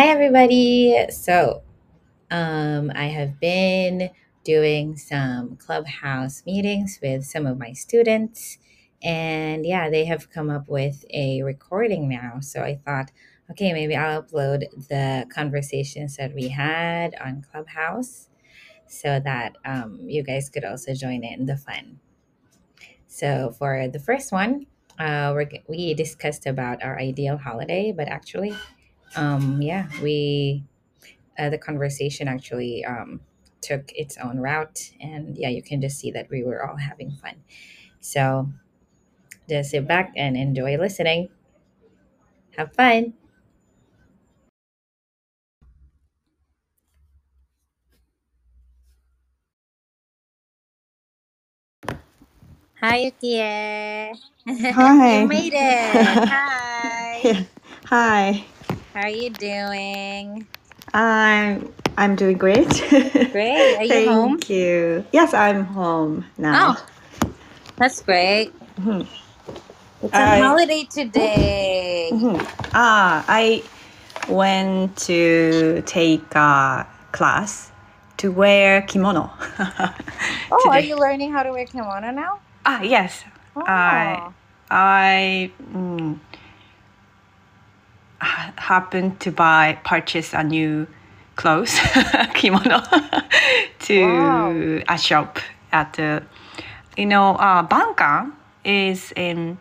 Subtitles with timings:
[0.00, 0.96] Hi, everybody.
[1.10, 1.60] So,
[2.30, 4.08] um, I have been
[4.44, 8.56] doing some clubhouse meetings with some of my students,
[9.02, 12.40] and yeah, they have come up with a recording now.
[12.40, 13.10] So, I thought,
[13.50, 18.30] okay, maybe I'll upload the conversations that we had on Clubhouse
[18.86, 22.00] so that um, you guys could also join in the fun.
[23.06, 24.64] So, for the first one,
[24.98, 28.56] uh, we're, we discussed about our ideal holiday, but actually,
[29.16, 30.64] um, yeah, we
[31.38, 33.20] uh, the conversation actually um,
[33.60, 37.12] took its own route, and yeah, you can just see that we were all having
[37.12, 37.36] fun.
[38.00, 38.50] So
[39.48, 41.28] just sit back and enjoy listening.
[42.56, 43.14] Have fun.
[52.80, 54.14] Hi, Yukie.
[54.46, 55.26] you Hi.
[55.26, 56.24] made it.
[56.28, 57.26] Hi.
[57.86, 58.44] Hi.
[58.94, 60.48] How are you doing?
[60.92, 62.66] I'm I'm doing great.
[63.32, 63.76] Great.
[63.76, 64.50] Are you Thank home?
[64.50, 65.04] you.
[65.12, 66.76] Yes, I'm home now.
[66.76, 66.86] Oh,
[67.78, 68.54] that's great.
[68.78, 69.06] Mhm.
[70.02, 72.10] It's a I holiday today.
[72.12, 72.46] mhm.
[72.74, 73.62] ah I
[74.28, 77.70] went to take a class
[78.18, 79.30] to wear kimono
[80.50, 82.40] Oh, are you learning how to wear kimono now?
[82.66, 83.24] Ah yes,
[83.66, 84.34] I Oh,
[84.70, 86.29] I mm, ha-
[88.58, 90.86] happened to buy purchase a new
[91.36, 91.78] clothes
[92.34, 92.80] kimono
[93.90, 94.56] wow.
[94.60, 95.38] to a shop
[95.72, 96.22] at the
[96.96, 98.32] you know uh Bankan
[98.64, 99.58] is in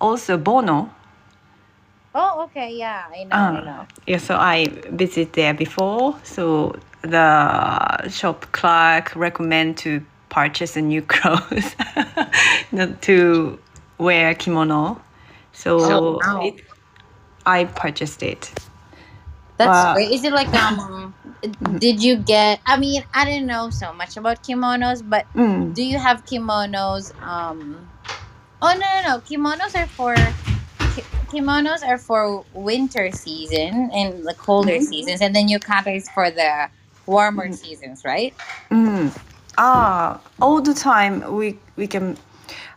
[0.00, 0.90] also Bono
[2.14, 2.72] Oh, okay.
[2.74, 3.46] Yeah, I know.
[3.48, 3.88] I uh know.
[4.06, 11.02] yeah so I visit there before so the shop clerk recommend to purchase a new
[11.14, 11.74] clothes
[12.72, 13.58] not to
[13.98, 15.00] wear kimono
[15.82, 16.40] Oh, so wow.
[16.40, 16.60] it
[17.46, 18.52] I purchased it
[19.58, 20.12] That's but great.
[20.12, 21.14] Is it like um
[21.78, 25.82] did you get I mean, I don't know so much about kimonos, but mm, do
[25.82, 27.92] you have kimonos um
[28.62, 29.20] Oh, no, no, no.
[29.20, 30.36] Kimonos are for
[30.88, 36.08] ki- kimonos are for winter season and the colder mhm, seasons and then yukata is
[36.10, 36.70] for the
[37.06, 38.36] warmer mm, seasons, right?
[38.70, 39.14] mm.
[39.58, 42.16] ah all the time we we can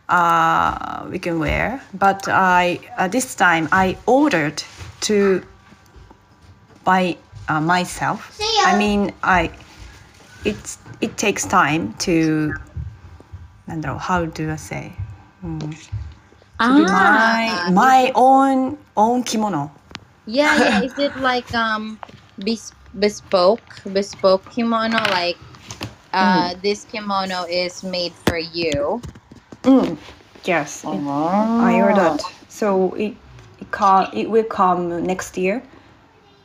[0.08, 1.80] uh, we can wear.
[1.94, 4.62] But I uh, this time I ordered
[5.02, 5.42] to
[6.84, 7.16] buy
[7.48, 8.38] uh, myself.
[8.64, 9.50] I mean, I
[10.44, 12.54] it's it takes time to.
[13.98, 14.92] How do I say?
[15.44, 15.88] Mm.
[16.58, 16.72] Ah.
[16.72, 19.70] My my own own kimono.
[20.26, 20.82] Yeah, yeah.
[20.86, 22.00] Is it like um
[22.38, 24.98] bes- bespoke bespoke kimono?
[25.10, 25.38] Like
[26.12, 26.62] uh, mm.
[26.62, 29.00] this kimono is made for you,
[29.68, 29.98] うん
[30.44, 31.00] yes it,
[31.70, 31.84] I Oh.
[31.88, 33.12] ordered so it
[33.62, 35.56] it, ca- it will come next year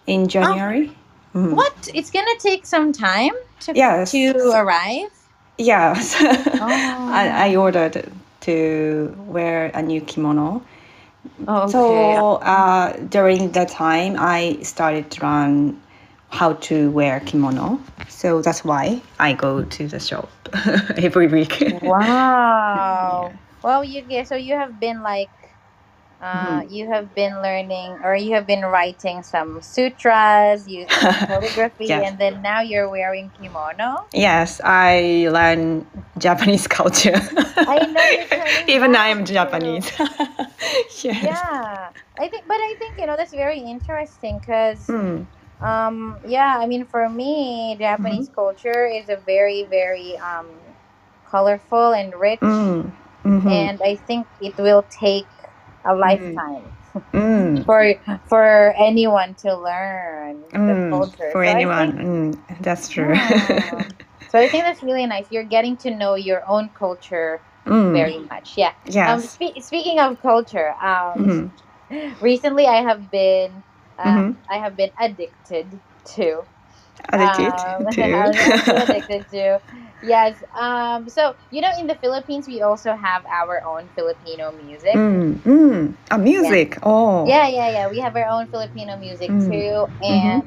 [0.07, 0.91] in Oh, January
[1.33, 1.53] Mhm.
[1.55, 1.75] what?
[1.93, 5.11] It's gonna take some time to yes to arrive.
[5.57, 6.15] yes
[7.19, 7.61] I, I Oh.
[7.65, 7.95] ordered
[8.47, 8.55] to
[9.35, 10.61] wear a new kimono
[11.47, 11.71] Okay.
[11.71, 11.81] so
[12.55, 15.79] uh, during that time I started to learn
[16.33, 17.79] how to wear kimono
[18.09, 20.29] so that's why I go to the shop
[20.97, 23.33] every week yeah Wow.
[23.63, 25.29] Well, you get so you have been like
[26.21, 26.71] uh Mhm.
[26.71, 30.85] you have been learning or you have been writing some sutras, you
[31.29, 34.07] calligraphy, yes and then now you're wearing kimono.
[34.13, 35.85] Yes, I learn
[36.17, 37.19] Japanese culture.
[37.75, 38.03] I know
[38.67, 39.87] Even I am Japanese.
[41.03, 41.23] yes.
[41.23, 41.89] yeah.
[42.19, 45.25] I think, but I think you know that's very interesting because Mm.
[45.63, 48.35] Um yeah I mean for me Japanese Mhm.
[48.35, 50.47] culture is a very very um
[51.25, 52.91] colorful and rich Mm.
[53.25, 53.51] Mhm.
[53.51, 55.29] and I think it will take
[55.85, 55.99] a Mm.
[55.99, 56.73] lifetime
[57.13, 57.65] Mm.
[57.65, 57.95] for
[58.27, 60.89] for anyone to learn the Mm.
[60.89, 61.29] culture.
[61.31, 61.91] For So anyone.
[61.93, 62.61] think Mm.
[62.61, 63.13] That's true.
[63.13, 63.83] yeah.
[64.27, 65.27] So I think that's really nice.
[65.31, 67.91] You're getting to know your own culture mm.
[67.93, 68.57] very much.
[68.57, 68.71] Yeah.
[69.05, 71.51] Um spe- speaking of culture, um Mhm.
[72.21, 73.63] recently I have been
[73.97, 74.37] uh, Mhm.
[74.49, 75.81] I have been addicted
[76.15, 76.47] to
[77.11, 78.03] Addicted um to.
[78.03, 79.59] I was also addicted to
[80.01, 84.95] yes um so you know in the Philippines we also have our own Filipino music
[84.95, 85.33] mm.
[85.43, 85.95] Mm.
[86.11, 86.77] A yeah music.
[86.83, 87.25] Oh.
[87.27, 89.47] yeah yeah yeah we have our own Filipino music Mm.
[89.51, 90.09] too Mhm.
[90.09, 90.43] and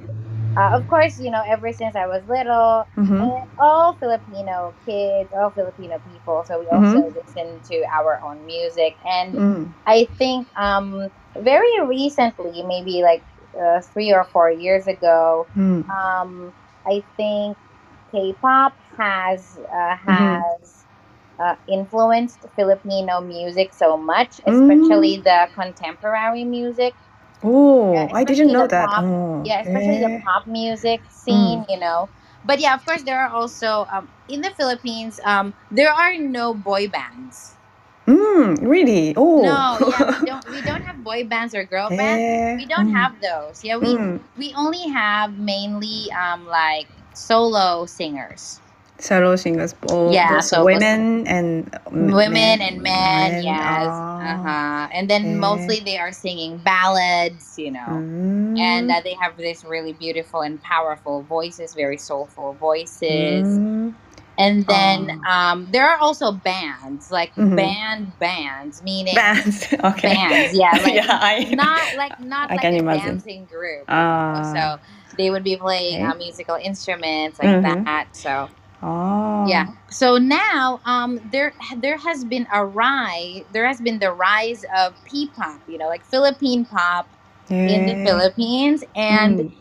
[0.56, 3.20] uh, of course you know ever since I was little Mhm.
[3.20, 8.96] and all Filipino kids all Filipino people so we also listen to our own music
[9.04, 9.74] and Mm.
[9.86, 13.24] I think um very recently, maybe like
[13.60, 15.84] uh, three or four years ago, Mm.
[15.90, 16.54] um
[16.86, 17.58] I think
[18.12, 20.06] K-pop has uh, Mhm.
[20.06, 20.86] has
[21.38, 24.52] uh, influenced Filipino music so much, Mm.
[24.52, 26.94] especially the contemporary music.
[27.42, 28.88] Oh, Yeah, I didn't know that.
[28.90, 29.04] pop.
[29.04, 30.20] Oh, Yeah, especially the eh.
[30.24, 32.10] pop music scene, you know.
[32.44, 35.20] But yeah, of course, there are also um, in the Philippines.
[35.24, 37.55] Um, there are no boy bands.
[38.06, 39.14] Mm, really?
[39.16, 39.42] Oh.
[39.42, 40.48] No, yeah, we don't.
[40.48, 42.22] We don't have boy bands or girl bands.
[42.22, 43.64] Eh, We don't mm, have those.
[43.64, 44.20] Yeah, we mm.
[44.36, 48.60] we only have mainly um like solo singers,
[48.98, 53.32] Solo singers, both, Yeah, solo women and m- women and men.
[53.34, 53.42] men.
[53.42, 54.18] Yes, Ah.
[54.22, 54.88] uh huh.
[54.92, 55.34] And then okay.
[55.34, 57.80] mostly they are singing ballads, you know.
[57.86, 63.92] Mm, and uh, they have this really beautiful and powerful voices very soulful voices mm,
[64.38, 65.30] and then Oh.
[65.30, 67.56] um, there are also bands like Mhm.
[67.56, 69.66] band bands meaning bands.
[69.84, 70.08] Okay.
[70.08, 73.16] bands yeah like yeah, I, not like not I like a imagine.
[73.16, 74.42] dancing group Ah.
[74.54, 74.78] so
[75.16, 76.04] they would be playing Okay.
[76.04, 77.84] uh, musical instruments like Mhm.
[77.84, 78.50] that so
[78.82, 79.46] oh.
[79.46, 84.64] yeah so now um there there has been a rise there has been the rise
[84.76, 87.08] of p-pop you know like philippine pop
[87.64, 89.52] in the philippines and Mm,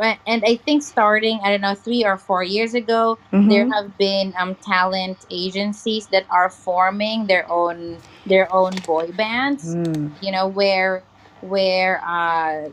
[0.00, 3.72] and I think starting I don't know three or four years ago, there mhm.
[3.72, 9.76] have been um talent agencies that are forming their own their own boy bands.
[9.76, 10.16] Mm.
[10.20, 11.04] You know where
[11.40, 12.70] where uh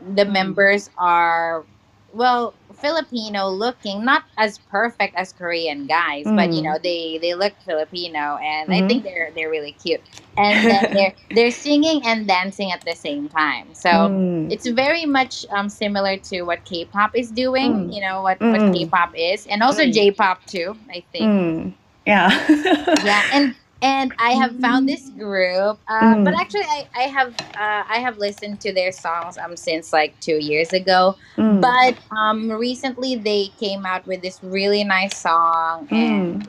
[0.00, 0.32] the Mm.
[0.32, 1.66] members are
[2.08, 6.64] well Filipino looking, not as perfect as Korean guys, but you Mm.
[6.64, 8.88] know they they look Filipino, and I Mhm.
[8.88, 10.02] think they're they're really cute,
[10.36, 13.74] and then they're they're singing and dancing at the same time.
[13.74, 14.52] So Mm.
[14.52, 17.88] it's very much um similar to what K-pop is doing.
[17.88, 17.94] Mm.
[17.94, 18.72] You know what what Mm.
[18.74, 19.92] K-pop is, and also Mm.
[19.92, 20.76] J-pop too.
[20.90, 21.24] I think.
[21.26, 21.72] Mm.
[22.06, 22.30] Yeah.
[23.02, 26.40] Yeah, and and I have found this group, uh, but Mm.
[26.40, 30.38] actually I I have uh, I have listened to their songs um since like two
[30.38, 31.16] years ago.
[31.38, 31.60] Mm.
[31.60, 36.48] But um recently they came out with this really nice song, and Mm.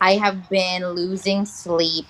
[0.00, 2.06] I have been losing sleep,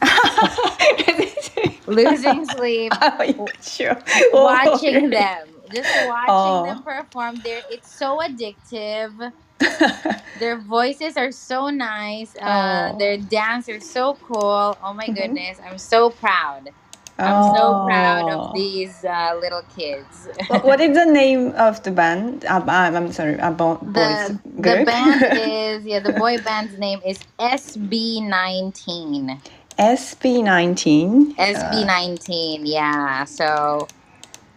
[1.86, 2.94] losing sleep
[3.38, 4.02] oh, sure.
[4.32, 6.62] Watching them just watching Oh.
[6.62, 9.32] them perform there it's so addictive
[10.34, 12.98] their voices are so nice uh, Oh.
[12.98, 15.14] their dance are so cool oh my Mhm.
[15.14, 16.70] goodness i'm so proud
[17.18, 18.52] i'm so proud of Oh.
[18.52, 22.44] these uh, little kids What- is the name of the band?
[22.44, 24.86] Uh, I'm, I'm sorry, a bo- boys the, the group.
[24.86, 29.40] band is yeah the boy band's name is sb19
[29.78, 31.32] SB19.
[31.38, 33.24] Uh, SB19, yeah.
[33.24, 33.88] So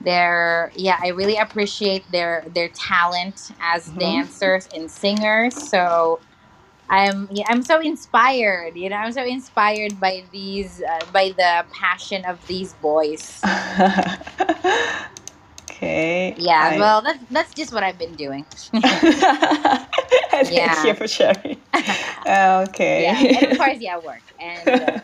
[0.06, 4.00] they're yeah, I really appreciate their their talent as Mhm.
[4.00, 5.58] dancers and singers.
[5.58, 6.22] So
[6.90, 8.78] I'm yeah, I'm so inspired.
[8.78, 13.42] You know, I'm so inspired by these uh, by the passion of these boys.
[15.70, 16.34] okay.
[16.36, 18.46] Yeah, I- well, that's that's just what I've been doing.
[20.32, 20.84] Thank Yeah.
[20.84, 21.64] you for sharing.
[22.28, 23.04] okay.
[23.04, 24.80] yeah, and of course, yeah, work and.
[24.80, 25.00] Uh,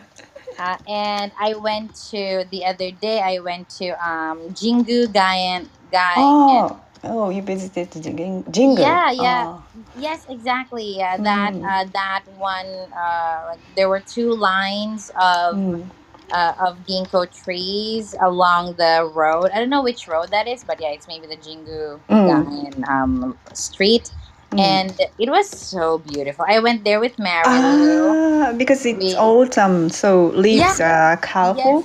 [0.58, 3.20] uh, and I went to the other day.
[3.20, 6.14] I went to um, Jingu Gaien Guy.
[6.18, 8.84] oh, oh, you visited the Jing- Jingle.
[8.84, 9.46] Yeah, yeah.
[9.48, 9.64] Oh.
[9.94, 10.96] Yes, exactly.
[10.98, 11.64] Yeah, that Mm.
[11.64, 12.88] uh, that one.
[12.96, 15.90] Uh, like there were two lines of Mm.
[16.32, 19.50] uh, of ginkgo trees along the road.
[19.54, 22.26] I don't know which road that is, but yeah, it's maybe the Jingu Mm.
[22.26, 24.10] Gaien um, street,
[24.52, 24.60] Mm.
[24.60, 26.44] and it was so beautiful.
[26.48, 31.84] I went there with Mary Ah, because it's We- autumn, so leaves are colorful.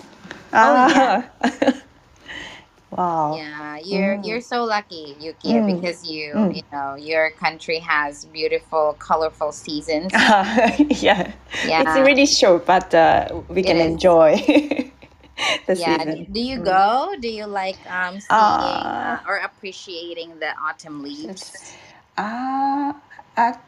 [0.51, 1.23] Oh, Ah.
[2.91, 3.35] wow.
[3.35, 4.25] Yeah, you're Mm.
[4.27, 5.79] you're so lucky, Yuki, Mm.
[5.79, 6.55] because you Mm.
[6.55, 10.11] you know your country has beautiful, colorful seasons.
[11.03, 11.31] yeah.
[11.67, 11.83] Yeah.
[11.83, 13.85] It's really short, but uh, we can is.
[13.95, 14.35] enjoy
[15.67, 15.99] the yeah.
[15.99, 16.27] season.
[16.31, 16.65] Do, do you Mm.
[16.65, 17.15] go?
[17.19, 19.23] Do you like um seeing Ah.
[19.23, 21.51] uh, or appreciating the autumn leaves?
[22.17, 22.93] Uh,
[23.37, 23.59] ac-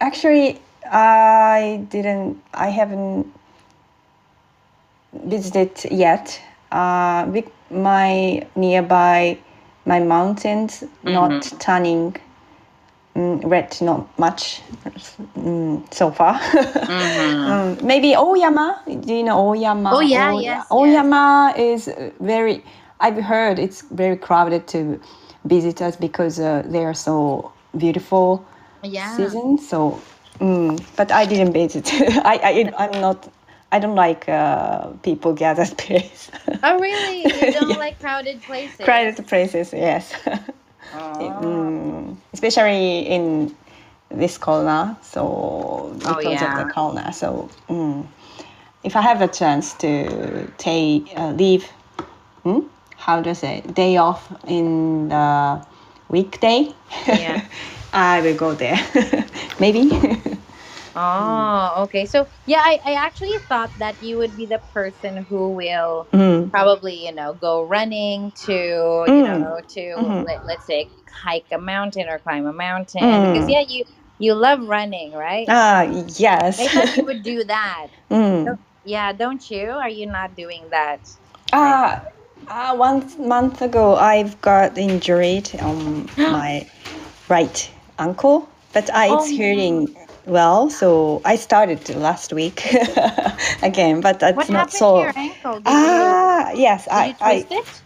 [0.00, 0.60] actually,
[0.90, 2.42] I didn't.
[2.54, 3.26] I haven't
[5.12, 6.40] visited yet.
[6.72, 9.38] Uh, with my nearby,
[9.86, 12.14] my mountains not turning
[13.16, 14.62] mm, red, not much
[15.36, 16.40] mm, so far.
[16.88, 17.46] Mhm.
[17.48, 18.82] Um, maybe Oyama.
[18.86, 19.90] Do you know Oyama?
[19.96, 20.72] Oh, yeah, Oy- yes, yes.
[20.72, 22.64] Oyama is uh, very.
[23.00, 25.00] I've heard it's very crowded to
[25.44, 28.44] visitors because uh, they are so beautiful
[28.82, 29.16] Yeah.
[29.16, 29.58] season.
[29.58, 30.00] So,
[30.40, 31.90] mm, but I didn't visit.
[32.24, 32.40] I,
[32.78, 33.28] I I'm not.
[33.70, 36.30] I don't like uh, people gathered place.
[36.62, 37.38] Oh really?
[37.40, 37.76] You don't Yeah.
[37.76, 38.80] like crowded places?
[38.80, 40.12] Crowded places, yes.
[40.92, 41.18] Oh.
[41.20, 43.54] Mm, especially in
[44.10, 44.96] this corona.
[45.02, 46.60] So because Oh, yeah.
[46.60, 47.12] of the corona.
[47.12, 48.06] So mm,
[48.84, 51.64] if I have a chance to take uh, leave,
[52.42, 52.60] hmm?
[52.96, 55.64] how do I say day off in the
[56.08, 56.74] weekday?
[57.12, 57.40] Yeah.
[57.92, 58.78] I will go there.
[59.60, 59.90] Maybe.
[60.94, 62.06] Oh, okay.
[62.06, 66.50] So yeah, I, I actually thought that you would be the person who will Mm.
[66.50, 68.52] probably, you know, go running to,
[69.12, 69.40] you Mm.
[69.40, 70.24] know, to Mhm.
[70.26, 73.22] let, let's say hike a mountain or climb a mountain.
[73.22, 73.50] Because Mm.
[73.50, 73.84] yeah, you
[74.18, 75.48] you love running, right?
[75.48, 75.82] Ah,
[76.18, 76.58] yes.
[76.58, 77.88] I thought you would do that.
[78.10, 78.58] mm.
[78.84, 79.70] Yeah, don't you?
[79.70, 81.08] Are you not doing that?
[81.52, 82.17] Ah, uh,
[82.48, 86.66] one month ago, I've got injured on my
[87.28, 90.70] right ankle, but uh, it's Oh, healing well.
[90.70, 92.62] So I started last week
[93.62, 94.94] again, but that's What not happened so.
[94.96, 95.62] to your ankle?
[95.66, 97.82] Ah, yes, you, did I, I, it?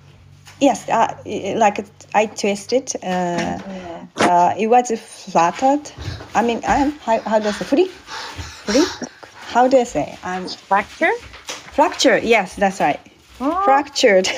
[0.60, 1.14] yes, uh,
[1.58, 2.92] like I twisted.
[3.02, 4.06] Uh, Yeah.
[4.20, 5.90] uh, it was flattered.
[6.34, 7.90] I mean, I'm how, how do I say free?
[8.64, 8.86] Free?
[9.46, 10.18] How do I say?
[10.22, 11.10] I'm Fracture?
[11.72, 12.22] fractured.
[12.24, 13.00] Yes, that's right.
[13.44, 14.28] Oh, Fractured.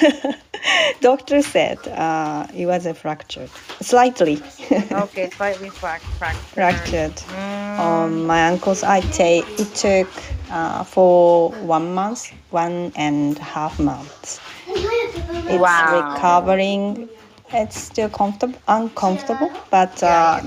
[1.00, 3.50] Doctor said uh, it was a fractured,
[3.82, 4.42] slightly
[4.92, 6.54] okay, slightly frac- fractured.
[6.54, 7.78] fractured Mm.
[7.78, 8.82] on my ankles.
[8.82, 10.08] I take it took
[10.50, 14.40] uh, for one month, one and a half months.
[14.66, 16.14] It's Wow.
[16.14, 17.11] recovering.
[17.52, 20.40] It's still comfortable, uncomfortable, but uh,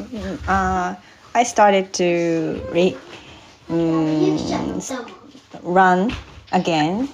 [0.48, 0.96] uh,
[1.36, 2.98] I started to re-
[3.70, 5.08] mm,
[5.64, 6.12] run
[6.52, 7.08] again.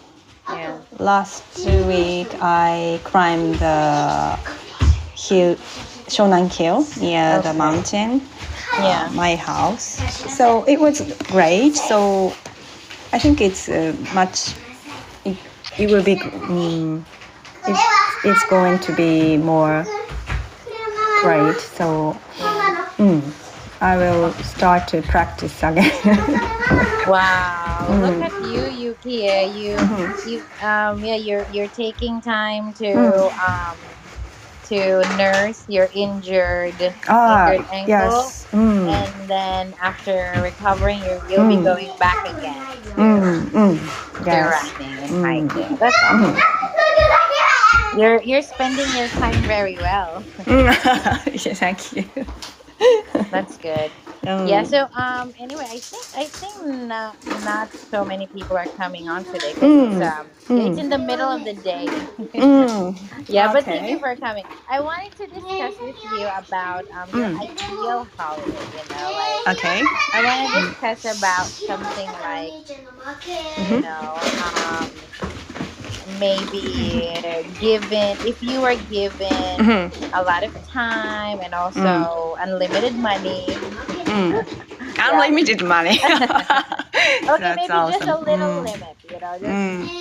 [0.49, 0.79] Yeah.
[0.99, 1.43] Last
[1.87, 4.37] week, I climbed the
[5.15, 5.55] hill,
[6.07, 8.21] Shonan Hill near the mountain,
[8.79, 9.09] Yeah.
[9.13, 9.99] my house.
[10.37, 11.75] So it was great.
[11.75, 12.33] So
[13.13, 14.53] I think it's uh, much.
[15.25, 15.37] It,
[15.77, 16.19] it will be.
[16.21, 17.05] Um,
[17.65, 17.77] it,
[18.25, 19.85] it's going to be more
[21.21, 21.59] great.
[21.59, 22.17] So
[22.97, 23.21] mm,
[23.83, 25.91] I will start to practice again.
[27.05, 27.87] Wow.
[27.89, 28.01] Mm.
[28.01, 29.27] Look at you, Yuki.
[29.27, 30.27] eh, You Mm-hmm.
[30.27, 33.31] you um yeah, you're you're taking time to Mm.
[33.43, 33.79] um
[34.71, 38.35] to nurse your injured ah, injured ankle.
[38.35, 38.47] yes.
[38.53, 41.63] Mm, And then after recovering you you'll be Mm.
[41.63, 43.77] going back again mm, mm,
[44.29, 44.53] to yes.
[44.55, 45.49] running and Mm.
[45.51, 45.77] hiking.
[45.79, 46.35] That's awesome.
[47.93, 50.25] You're you're spending your time very well.
[50.47, 50.73] yeah,
[51.35, 52.05] thank you.
[53.31, 53.93] That's good.
[54.25, 54.63] Um, Yeah.
[54.63, 55.33] So um.
[55.39, 59.73] Anyway, I think I think not not so many people are coming on today 'cause
[59.73, 60.67] Mm, it's um mm.
[60.67, 61.93] it's in the middle of the day.
[62.37, 64.45] mm, yeah, but thank you for coming.
[64.67, 67.37] I wanted to discuss with you about um your Mm.
[67.41, 68.65] ideal holiday.
[68.71, 69.81] You know, like okay.
[70.11, 72.55] I want to discuss about something like
[73.57, 74.91] you know um
[76.05, 77.21] maybe
[77.59, 83.61] given if you are given Mhm, a lot of time and also unlimited money.
[84.07, 84.37] mm.
[84.99, 85.99] Unlimited money.
[87.27, 88.17] Okay, That's maybe just a awesome.
[88.17, 89.91] little Mm, limit, you know, just mm,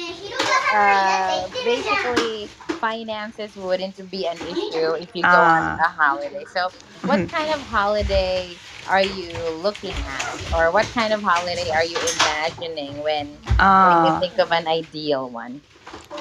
[0.72, 5.78] uh, basically finances wouldn't be an issue if you go Ah.
[5.78, 6.44] on a holiday.
[6.44, 6.70] So,
[7.04, 7.30] what Mhm.
[7.30, 8.60] kind of holiday
[8.92, 13.40] are you looking at, or what kind of holiday are you imagining when
[13.80, 14.20] when you Ah.
[14.20, 15.62] think of an ideal one?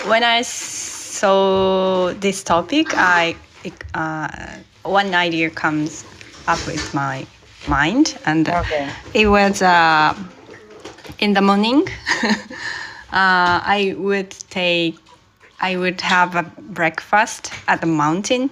[0.07, 3.35] when I saw this topic, I
[3.93, 4.27] uh,
[4.83, 6.05] one idea comes
[6.47, 7.27] up with my
[7.67, 8.87] mind, and Okay.
[9.13, 10.15] it was uh,
[11.19, 11.87] in the morning.
[12.23, 14.99] uh, I would take,
[15.59, 18.49] I would have a breakfast at the mountain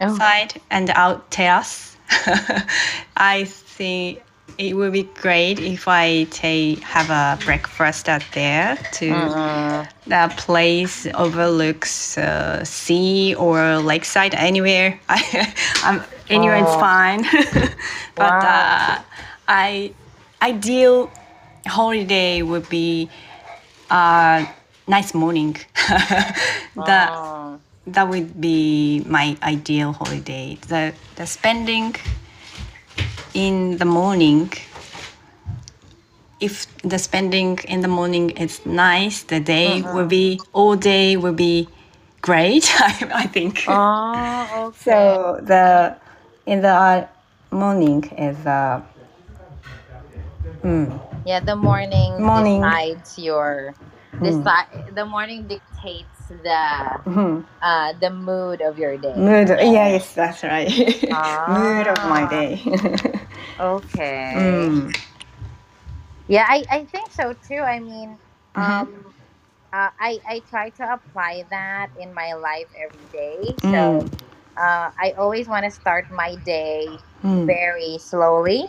[0.00, 0.16] Oh.
[0.16, 1.97] side and out terrace.
[3.16, 4.22] I think
[4.58, 9.88] it would be great if I take have a breakfast at there to Mm.
[10.06, 14.98] the place overlooks uh, sea or lakeside anywhere.
[15.08, 16.80] I, I'm, anywhere it's Oh.
[16.80, 17.22] fine.
[18.16, 18.42] but Wow.
[18.44, 18.98] uh,
[19.48, 19.94] I
[20.42, 21.12] ideal
[21.66, 23.10] holiday would be
[23.90, 24.44] uh,
[24.86, 25.56] nice morning.
[26.76, 27.60] that Oh.
[27.92, 30.58] That would be my ideal holiday.
[30.68, 31.94] The the spending
[33.34, 34.52] in the morning.
[36.40, 41.34] If the spending in the morning is nice, the day will be all day will
[41.34, 41.68] be
[42.22, 42.70] great.
[42.78, 43.64] I, I think.
[43.66, 44.78] Oh, okay.
[44.78, 45.96] So the
[46.46, 47.06] in the uh,
[47.50, 48.82] morning is uh,
[50.62, 52.62] mm, yeah, the morning, Morning.
[52.62, 53.74] decides your
[54.22, 57.44] deci- the morning dictates the mhm.
[57.62, 59.26] uh the mood of your day.
[59.26, 59.48] mood.
[59.48, 60.70] Yes, that's right.
[61.10, 61.42] Ah.
[61.46, 62.60] mood of my day.
[63.58, 64.74] Okay.
[64.78, 64.92] mm.
[66.26, 67.60] Yeah, I, I think so too.
[67.60, 68.18] I mean,
[68.56, 68.88] Mhm.
[68.88, 69.14] um,
[69.72, 73.58] uh, I I try to apply that in my life every day.
[73.60, 74.10] So Mm.
[74.56, 77.46] uh, I always want to start my day Mm.
[77.46, 78.66] very slowly.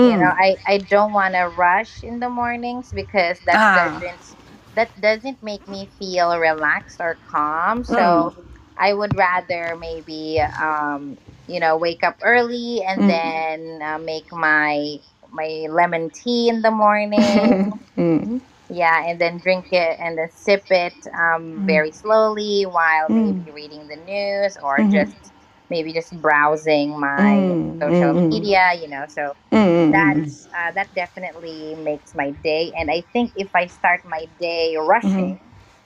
[0.00, 0.18] You Mm.
[0.18, 3.72] know, I, I don't want to rush in the mornings because that Ah.
[3.72, 4.36] doesn't
[4.76, 7.84] that doesn't make me feel relaxed or calm.
[7.84, 8.36] So
[8.78, 13.08] I would rather maybe um, you know wake up early and Mm.
[13.08, 14.96] then uh, make my
[15.30, 17.72] my lemon tea in the morning.
[17.96, 18.40] Mm.
[18.68, 23.10] yeah, and then drink it and then sip it um, very slowly while Mm.
[23.10, 24.90] maybe reading the news or Mhm.
[24.90, 25.32] just
[25.70, 28.30] maybe just browsing my Mm, social mm, mm.
[28.30, 28.72] media.
[28.80, 32.72] You know, so Mm, mm, that's uh, that definitely makes my day.
[32.76, 35.40] And I think if I start my day rushing,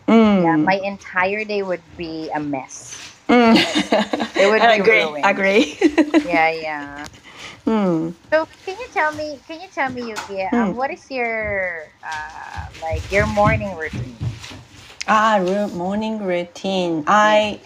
[0.09, 0.35] mm.
[0.37, 3.03] yeah, my entire day would be a mess.
[3.29, 3.55] Mm.
[4.39, 4.81] It would I be agree.
[4.81, 5.23] ruined.
[5.23, 5.79] Agree.
[6.23, 7.09] Yeah, yeah.
[7.67, 8.15] mm.
[8.33, 9.43] So can you tell me?
[9.47, 10.43] Can you tell me, Yuki?
[10.43, 10.77] Um, Mm.
[10.77, 14.41] what is your uh, like your morning routine?
[15.07, 17.05] Ah, ru- morning routine.
[17.07, 17.61] I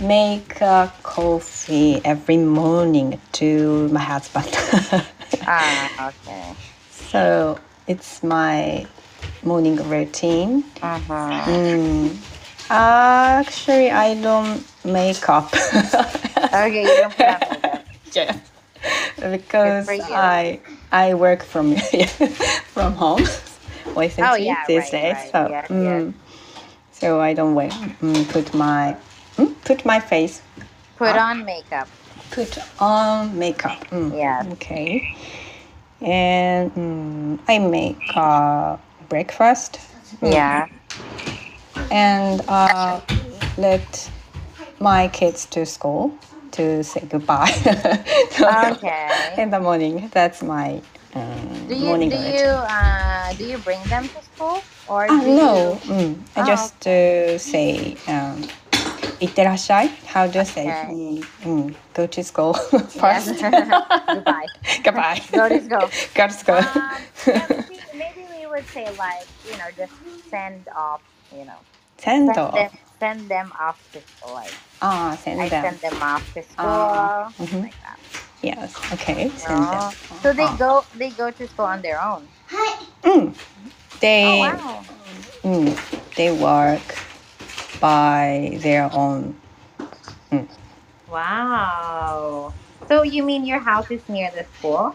[0.00, 4.48] make uh, coffee every morning to my husband.
[5.46, 6.54] Ah, okay.
[6.90, 8.86] so it's my
[9.42, 10.62] morning routine.
[10.82, 11.44] Uh-huh.
[11.46, 12.16] Mm.
[12.68, 15.52] Actually, I don't make up.
[16.52, 17.40] Okay, you don't on
[18.12, 18.40] yeah.
[19.18, 19.88] Because.
[19.88, 20.60] I
[20.92, 21.76] I work from
[22.74, 23.22] from home.
[23.96, 25.14] recently Oh, yeah, these right, days.
[25.14, 26.12] right, So yeah, mm,
[26.92, 28.96] so I don't wear, mm, put my
[29.40, 30.42] mm, put my face
[30.96, 31.90] Put on makeup.
[32.30, 33.84] put on makeup.
[33.90, 34.44] Mm, Yeah.
[34.52, 35.08] Okay.
[36.00, 38.76] And mm, I make uh,
[39.08, 39.80] breakfast.
[40.22, 40.66] Mm, Yeah.
[41.90, 43.00] And uh,
[43.56, 44.10] let
[44.80, 46.18] my kids to school
[46.52, 47.50] to say goodbye.
[48.42, 49.34] Okay.
[49.38, 50.08] In the morning.
[50.12, 50.82] That's my
[51.14, 55.28] um, Do you morning do you uh do you bring them to school or do
[55.28, 55.54] no.
[55.54, 55.82] you?
[55.86, 58.42] Mm, I Oh, just uh, say um,
[59.20, 59.88] Itterashai.
[60.06, 60.62] How do you say?
[60.62, 60.88] Okay.
[60.92, 61.74] Mm, mm.
[61.94, 63.40] go to school first.
[63.40, 64.46] Goodbye.
[64.82, 65.20] Goodbye.
[65.32, 65.90] go to school.
[66.14, 66.54] Go to school.
[66.56, 66.64] Um,
[67.26, 69.92] yeah, maybe, maybe, we would say like, you know, just
[70.30, 71.02] send off,
[71.36, 71.60] you know.
[71.98, 72.54] Send, send off.
[72.54, 74.34] Them, send them off to school.
[74.34, 75.64] Like, ah, send I them.
[75.64, 76.66] send them off to ah, school.
[76.66, 77.62] Ah, mm -hmm.
[77.62, 77.98] Like that.
[78.40, 78.72] Yes.
[78.92, 79.30] Okay.
[79.36, 79.70] Send oh.
[79.70, 79.92] them.
[80.22, 80.56] So they oh.
[80.56, 80.72] go.
[80.96, 82.24] They go to school on their own.
[82.48, 82.72] Hi.
[83.04, 83.34] Mm.
[84.00, 84.24] They.
[84.24, 84.80] Oh, wow.
[85.44, 85.72] Mm,
[86.16, 87.09] they work
[87.80, 89.34] by their own.
[91.10, 92.52] Wow.
[92.88, 94.94] So you mean your house is near the school?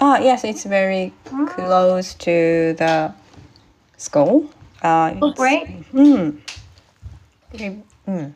[0.00, 1.46] Oh, yes, it's very Ah.
[1.46, 3.14] close to the
[3.96, 4.50] school.
[4.82, 5.68] Uh, Oh great.
[5.92, 6.40] Mm.
[7.52, 7.72] It,
[8.08, 8.32] mm.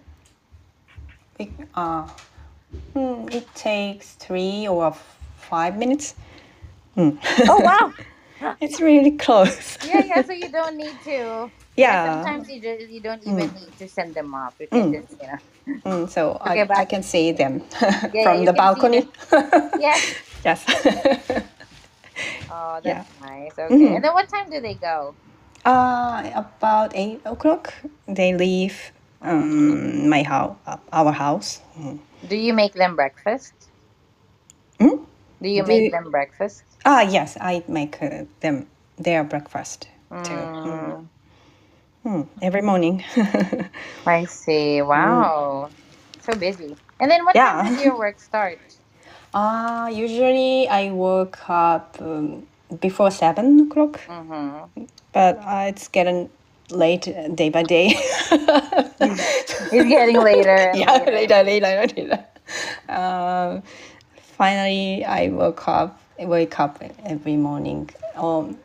[1.39, 2.07] It, uh,
[2.95, 4.95] mm, it takes three or
[5.37, 6.15] five minutes.
[6.97, 7.19] Mm.
[7.49, 7.93] Oh wow.
[8.61, 9.79] it's really close.
[9.85, 10.23] Yeah, yeah.
[10.23, 11.51] So you don't need to.
[11.77, 12.23] Yeah.
[12.25, 14.55] Sometimes you just you don't even need to send them off.
[14.61, 14.93] You can Mm.
[14.97, 15.41] just you know.
[15.85, 17.63] Mm, so Okay, I, but- I can see them
[18.15, 19.09] yeah, from the balcony.
[19.79, 20.15] Yes.
[20.45, 20.65] yes.
[22.51, 23.05] Oh, that's Yeah.
[23.21, 23.53] nice.
[23.59, 23.75] Okay.
[23.77, 23.97] Mhm.
[23.97, 25.15] And then what time do they go?
[25.67, 27.75] uh, about eight o'clock,
[28.07, 30.57] they leave um, my house,
[30.93, 31.61] our house.
[31.79, 31.99] Mm.
[32.29, 33.53] Do you make them breakfast?
[34.79, 35.03] Hmm?
[35.43, 36.63] Do you Do make you- them breakfast?
[36.87, 39.89] Ah, yes, I make uh, them their breakfast
[40.25, 41.09] too.
[42.07, 42.13] Mm.
[42.13, 43.05] Mm, Hmm, every morning.
[44.07, 44.83] I see.
[44.83, 45.71] Wow.
[46.21, 46.77] So busy.
[47.01, 47.41] And then what Mm.
[47.41, 47.55] Yeah.
[47.55, 48.61] time does your work start?
[49.35, 52.47] uh, usually I woke up um,
[52.81, 54.67] before seven o'clock, Mm-hmm.
[55.13, 56.31] but uh, it's getting
[56.71, 57.95] late uh, day by day.
[59.71, 60.75] It's getting later.
[60.75, 61.13] yeah, later.
[61.13, 62.25] later, later, later.
[62.89, 63.63] Um,
[64.21, 66.01] finally, I woke up.
[66.19, 67.91] Wake up every morning.
[68.15, 68.59] Um,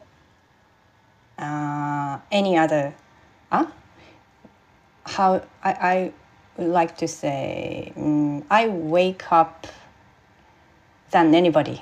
[1.38, 2.96] uh, any other?
[3.52, 3.66] Huh?
[5.06, 6.14] How I I
[6.58, 9.68] would like to say mm, I wake up
[11.12, 11.82] than anybody.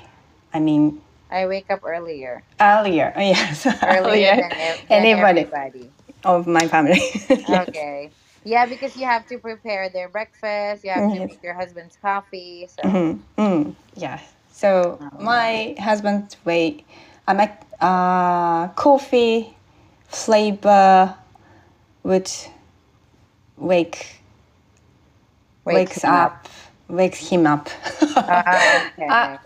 [0.52, 2.42] I mean I wake up earlier.
[2.60, 3.12] earlier.
[3.18, 4.50] Yes, Earlier than,
[4.88, 5.90] than anybody everybody.
[6.24, 7.00] of my family.
[7.48, 7.68] Yes.
[7.68, 8.12] Okay.
[8.44, 10.84] Yeah, because you have to prepare their breakfast.
[10.84, 12.68] You have to make your husband's coffee.
[12.68, 14.20] So Mm, mm, yeah.
[14.50, 16.84] So my husband's way,
[17.26, 19.56] I make uh, coffee
[20.08, 21.14] flavor
[22.02, 22.30] would
[23.56, 24.16] wake
[25.74, 26.48] wakes, him up.
[26.88, 27.68] wakes him up.
[28.28, 29.08] Ah, okay.
[29.08, 29.38] Uh,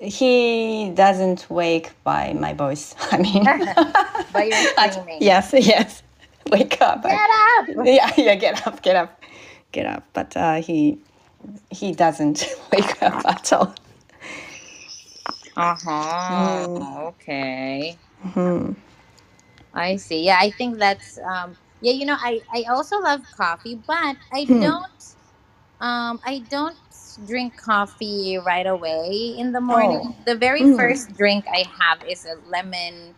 [0.00, 2.94] he doesn't wake by my voice.
[3.10, 3.44] I mean,
[4.32, 5.22] By your screaming.
[5.22, 6.02] yes, yes,
[6.50, 7.02] wake up.
[7.02, 7.86] Get up.
[7.86, 9.22] yeah, yeah, get up, get up,
[9.72, 10.04] get up.
[10.12, 10.98] But uh, he
[11.70, 13.74] he doesn't wake up at all.
[15.56, 16.28] Uh huh.
[16.32, 17.06] Mm.
[17.08, 17.98] Okay.
[18.24, 18.76] Mhm.
[19.74, 20.24] I see.
[20.24, 24.44] Yeah, I think that's um yeah, you know, I I also love coffee, but I
[24.46, 24.60] Hmm.
[24.60, 25.02] don't
[25.80, 26.76] um I don't
[27.26, 30.00] drink coffee right away in the morning.
[30.04, 30.14] Oh.
[30.26, 30.76] The very Mm.
[30.76, 33.14] first drink I have is a lemon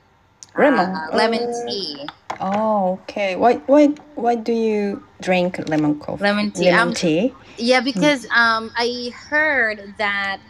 [0.57, 0.97] Lemon.
[0.97, 1.65] uh, lemon Oh.
[1.67, 2.09] tea.
[2.41, 3.37] Oh, okay.
[3.37, 6.23] Why why why do you drink lemon coffee?
[6.23, 6.71] Lemon tea.
[6.71, 7.35] Lemon Um, tea.
[7.59, 10.41] Yeah, because um I heard that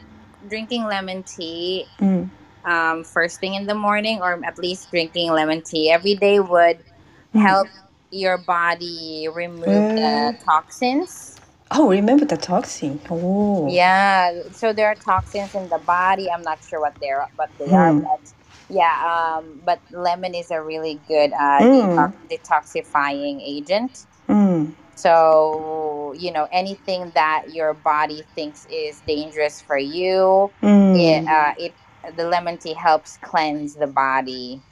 [0.48, 2.30] drinking lemon tea Mm.
[2.64, 6.84] um, first thing in the morning, or at least drinking lemon tea every day, would
[7.34, 7.68] help
[8.10, 11.36] your body remove the Uh, toxins.
[11.72, 13.00] oh, remember the toxin.
[13.10, 13.66] Oh.
[13.68, 16.30] Yeah, so there are toxins in the body.
[16.30, 18.00] I'm not sure what they're what they are, Hmm.
[18.00, 18.32] but
[18.68, 22.14] yeah, um, but lemon is a really good uh, Mm.
[22.30, 24.06] detox- detoxifying agent.
[24.28, 24.74] Mm.
[24.94, 30.96] So you know anything that your body thinks is dangerous for you, Mm.
[30.98, 31.76] it, uh, it
[32.16, 34.62] the lemon tea helps cleanse the body.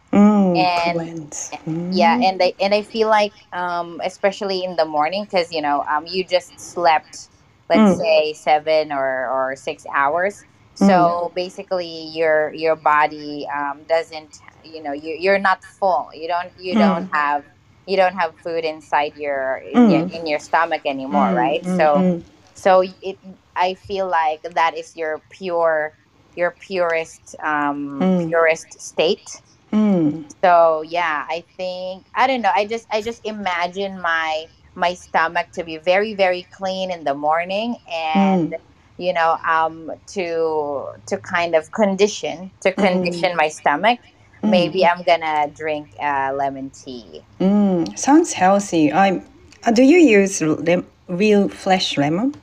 [0.54, 0.72] Mm.
[0.86, 1.50] and- Cleanse.
[1.90, 2.22] Yeah, Mm.
[2.22, 6.06] and I and I feel like um, especially in the morning because you know um,
[6.06, 7.28] you just slept
[7.70, 7.98] let's Mm.
[7.98, 10.44] say seven or, or six hours.
[10.74, 16.08] So basically, your your body um, doesn't you know you you're not full.
[16.14, 16.78] You don't you Mm.
[16.78, 17.44] don't have
[17.86, 20.10] you don't have food inside your Mm.
[20.10, 21.66] in your stomach anymore, Mm, right?
[21.66, 22.22] mm, So mm.
[22.54, 23.18] so it
[23.56, 25.94] i feel like that is your pure
[26.34, 28.28] your purest um Mm.
[28.28, 30.24] purest state Mm.
[30.40, 35.52] so yeah i think i don't know i just i just imagine my my stomach
[35.52, 38.60] to be very very clean in the morning and Mm.
[38.96, 43.98] you know um to to kind of condition to condition my stomach
[44.42, 44.50] Mm.
[44.50, 47.96] maybe i'm gonna drink uh, lemon tea Mm.
[47.98, 48.92] Sounds healthy.
[48.92, 49.22] I'm.
[49.66, 52.34] Uh, do you use lem- real fresh lemon?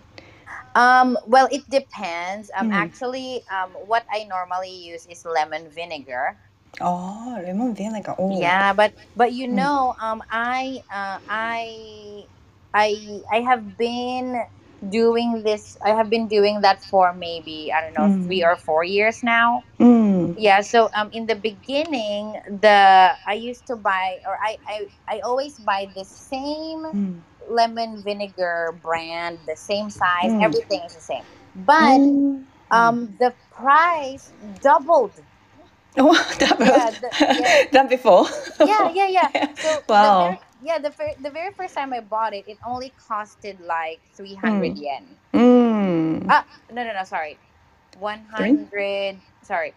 [0.76, 2.52] Um, well, it depends.
[2.56, 2.76] Um, Mm.
[2.76, 6.38] actually, um, what I normally use is lemon vinegar.
[6.82, 8.16] Oh, lemon vinegar.
[8.20, 8.30] Oh.
[8.30, 9.56] Yeah, but but you Mm.
[9.56, 12.26] know, um, I uh, I
[12.74, 14.44] I I have been
[14.88, 15.78] doing this.
[15.84, 18.24] I have been doing that for maybe I don't know Mm.
[18.24, 19.64] three or four years now.
[19.80, 20.36] Mm.
[20.36, 20.62] Yeah.
[20.62, 25.60] So um, in the beginning, the I used to buy or I I I always
[25.60, 27.24] buy the same Mm.
[27.50, 30.42] lemon vinegar brand, the same size, Mm.
[30.42, 31.26] everything is the same.
[31.56, 32.46] But Mm.
[32.72, 35.20] um the price doubled
[36.00, 37.56] Oh, that was Yeah, the- yeah.
[37.72, 38.26] than before.
[38.62, 40.02] yeah yeah yeah so Wow.
[40.02, 43.60] the very, yeah the, fir- the very first time i bought it it only costed
[43.60, 44.78] like 300 Mm.
[44.78, 46.30] yen Mm.
[46.30, 47.40] ah no no no sorry
[47.98, 49.74] 100 sorry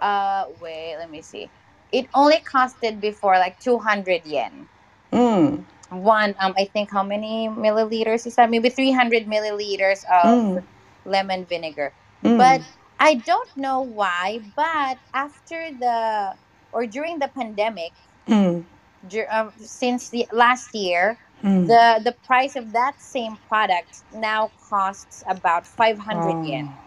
[0.00, 1.50] uh wait let me see
[1.92, 4.68] it only costed before like 200 yen
[5.12, 5.64] Mm.
[5.90, 10.64] one um i think how many milliliters is that maybe 300 milliliters of Mm.
[11.04, 11.92] lemon vinegar
[12.24, 12.36] Mm.
[12.36, 12.62] but
[13.02, 16.36] I don't know why, but after the
[16.72, 17.94] or during the pandemic,
[18.28, 18.66] Mm.
[19.06, 21.66] dur- um, since the last year, Mm.
[21.66, 26.78] the the price of that same product now costs about 500 yen.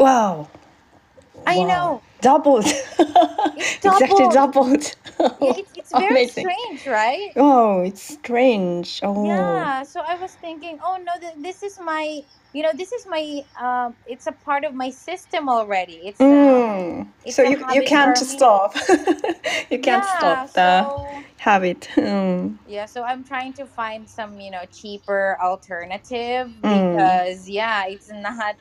[0.00, 0.04] Oh.
[0.04, 0.48] Wow.
[1.46, 1.66] I Wow.
[1.72, 2.02] know.
[2.20, 2.66] Doubled.
[3.84, 4.32] exactly doubled.
[4.32, 4.96] doubled.
[5.40, 5.54] Yeah,
[5.94, 6.28] very Amazing.
[6.28, 7.30] strange, right?
[7.36, 9.00] Oh, it's strange.
[9.02, 9.14] Oh.
[9.22, 9.84] Yeah.
[9.84, 12.20] So I was thinking, oh no, th- this is my,
[12.52, 16.02] you know, this is my, um, it's a part of my system already.
[16.06, 17.12] It's uh, Mm.
[17.24, 18.60] it's So a you, you habit can't for me.
[18.60, 18.74] stop.
[19.70, 21.88] you can't yeah, stop the so habit.
[21.96, 22.58] Mm.
[22.64, 26.68] yeah, so I'm trying to find some, you know, cheaper alternative Mm.
[26.68, 28.56] because yeah, it's not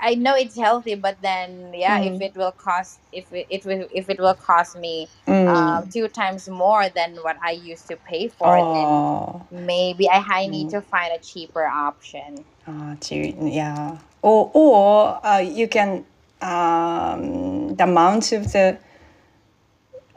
[0.00, 2.22] I know it's healthy, but then yeah, if Mm.
[2.22, 5.48] it will cost if it, it will if it will cost me Mm.
[5.48, 9.46] um two times more than what I used to pay for, then oh.
[9.50, 10.70] maybe I, I need Mm.
[10.70, 12.44] to find a cheaper option.
[12.66, 13.98] Uh, gee, yeah.
[14.22, 16.04] Or or uh, you can
[16.42, 18.78] um, the amount of the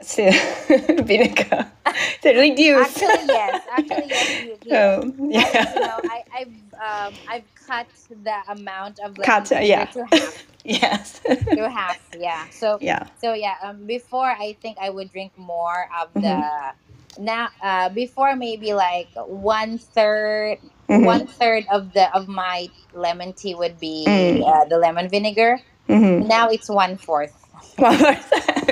[0.00, 1.70] the vinegar
[2.22, 2.96] to reduce.
[2.96, 3.60] Actually, yes.
[3.70, 4.28] Actually, yes.
[4.40, 5.64] You, you, Oh, I, you yeah.
[5.80, 9.84] know, I, I've um, I've cut the amount of lemon Cut, uh, yeah.
[9.94, 10.46] to half.
[10.64, 11.20] yes.
[11.58, 12.42] To half, yeah.
[12.50, 13.06] So yeah.
[13.22, 17.24] So yeah, um, before I think I would drink more of the Mm-hmm.
[17.24, 17.48] now.
[17.62, 21.04] Uh, before maybe like one third, Mhm.
[21.06, 24.42] one third of the of my lemon tea would be Mm.
[24.46, 25.58] uh, the lemon vinegar.
[25.88, 26.26] Mm-hmm.
[26.28, 27.34] Now it's one fourth.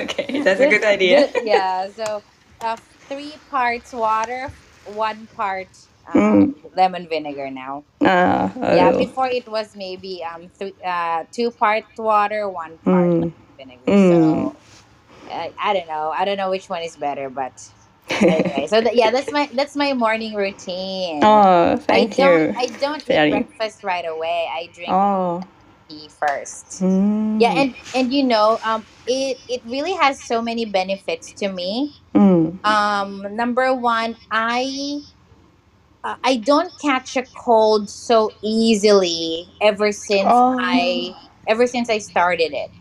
[0.03, 1.29] okay, that's a good idea.
[1.43, 1.89] yeah.
[1.95, 2.23] So,
[2.61, 2.75] uh,
[3.07, 4.51] three parts water,
[4.85, 5.67] one part
[6.09, 7.85] um, lemon vinegar now.
[8.03, 8.91] Ah, Yeah.
[8.91, 13.33] Before it was maybe um three uh two part water, one part Mm.
[13.57, 13.91] vinegar.
[13.91, 14.09] Mm.
[14.09, 14.55] So.
[15.31, 16.11] I, I don't know.
[16.15, 17.53] I don't know which one is better, but
[18.27, 18.67] anyway.
[18.67, 21.21] So th- yeah, that's my that's my morning routine.
[21.23, 22.55] oh, I thank don't you.
[22.57, 23.29] I don't Very.
[23.29, 24.47] eat breakfast right away.
[24.51, 25.41] I drink Oh.
[25.89, 26.81] tea first.
[26.81, 27.41] Mm.
[27.41, 31.95] Yeah, and and you know, um, it it really has so many benefits to me.
[32.15, 32.59] Mm.
[32.65, 35.01] Um, number one, I
[36.03, 40.57] uh, I don't catch a cold so easily ever since Oh.
[40.59, 41.13] I
[41.47, 42.71] ever since I started it.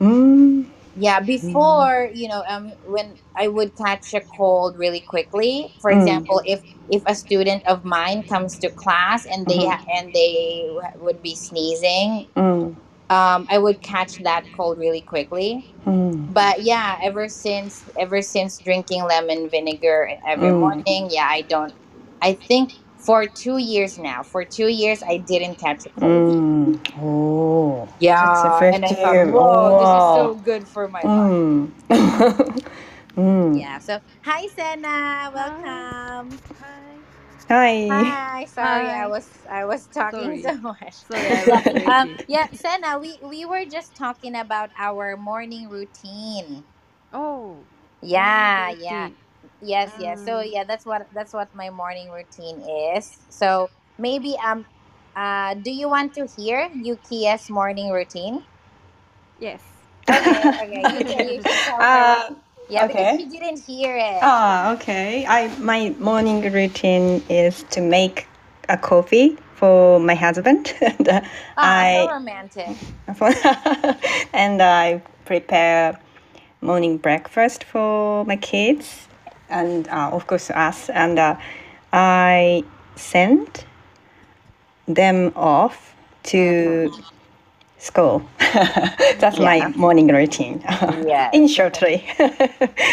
[0.00, 0.66] Mm.
[0.94, 5.72] Yeah, before you know, um, when I would catch a cold really quickly.
[5.80, 5.98] For Mm.
[6.00, 9.70] example, if if a student of mine comes to class and they Mhm.
[9.70, 12.76] ha- and they would be sneezing, Mm.
[13.10, 15.66] um, I would catch that cold really quickly.
[15.86, 16.32] Mm.
[16.32, 20.60] But yeah, ever since ever since drinking lemon vinegar every Mm.
[20.60, 21.74] morning, yeah, I don't.
[22.22, 22.72] I think
[23.06, 25.94] for two years now, for two years, I didn't catch it.
[26.00, 26.86] Mm.
[26.96, 27.88] Oh.
[28.00, 29.30] Yeah, That's and I thought, effective.
[29.30, 31.48] whoa, this is so good for my body.
[31.50, 31.74] Mm.
[33.16, 33.52] mm.
[33.52, 33.78] Yeah.
[33.80, 36.40] So hi, Senna, welcome.
[36.60, 37.00] Hi.
[37.90, 38.14] Hi.
[38.30, 38.46] Hi.
[38.46, 40.42] Sorry, I was I was talking Sorry.
[40.42, 41.04] so much.
[41.06, 46.66] Sorry, Yeah, um, yeah, Senna, we we were just talking about our morning routine.
[47.12, 47.68] Oh,
[48.02, 49.10] Yeah, morning yeah.
[49.62, 50.24] Yes, yes.
[50.24, 52.62] So Um, yeah, that's what that's what my morning routine
[52.96, 53.08] is.
[53.30, 54.66] So maybe um
[55.16, 58.44] uh do you want to hear Yuki's morning routine?
[59.38, 59.62] yes.
[60.10, 60.84] Okay, okay.
[60.86, 62.20] You can you can tell her.
[62.20, 62.30] uh,
[62.68, 63.16] Yeah, because okay.
[63.16, 64.22] she didn't hear it.
[64.22, 65.26] Ah, okay.
[65.26, 68.26] I my morning routine is to make
[68.68, 71.20] a coffee for my husband, and uh,
[71.90, 72.76] so I romantic.
[74.32, 75.98] and I prepare
[76.60, 79.08] morning breakfast for my kids,
[79.52, 81.36] and uh, of course us, and uh,
[81.92, 82.64] I
[82.96, 83.64] send
[84.86, 86.92] them off to
[87.78, 88.22] school.
[89.18, 89.46] That's Yeah.
[89.46, 90.62] my morning routine.
[91.06, 91.32] Yes.
[91.32, 92.04] In shortly.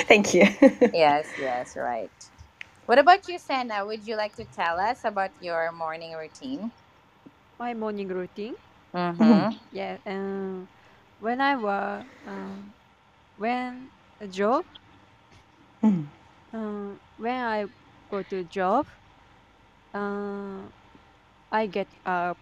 [0.07, 0.45] Thank you.
[0.91, 2.11] Yes, yes, right.
[2.85, 3.85] What about you, Senna?
[3.85, 6.71] Would you like to tell us about your morning routine?
[7.59, 8.55] My morning routine.
[8.95, 9.57] Mm-hmm.
[9.71, 9.97] Yeah.
[10.05, 10.69] Um,
[11.19, 12.73] when I was um,
[13.35, 14.65] when a job.
[15.83, 16.07] Mm.
[16.53, 17.65] Um, when I
[18.09, 18.87] go to job.
[19.93, 20.71] Um,
[21.51, 22.37] I get up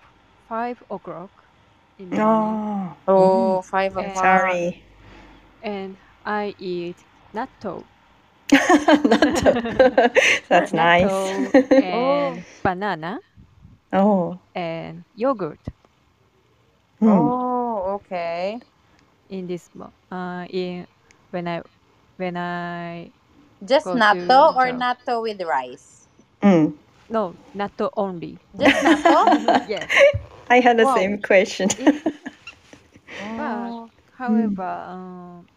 [0.48, 1.32] five o'clock
[1.98, 4.24] in the morning, Oh, Oh, five And- o'clock.
[4.24, 4.84] sorry.
[5.64, 7.88] and I eat natto.
[8.52, 9.52] Natto.
[10.50, 11.12] That's nice.
[11.12, 13.20] natto and banana
[13.94, 14.40] oh.
[14.56, 15.60] and yogurt
[17.02, 17.10] Mm.
[17.14, 18.60] Oh, okay.
[19.30, 20.88] in this mo- uh in
[21.32, 21.62] when I
[22.18, 23.12] when I
[23.64, 24.74] Just Go to natto or job.
[24.74, 26.08] natto with rice?
[26.42, 26.74] Mm.
[27.10, 28.40] no natto only.
[28.56, 29.28] Just natto?
[29.66, 30.08] yes.
[30.50, 30.88] I had the Wow.
[30.88, 31.70] same question.
[31.78, 31.96] It,
[33.20, 33.92] Oh.
[34.18, 35.48] however, um,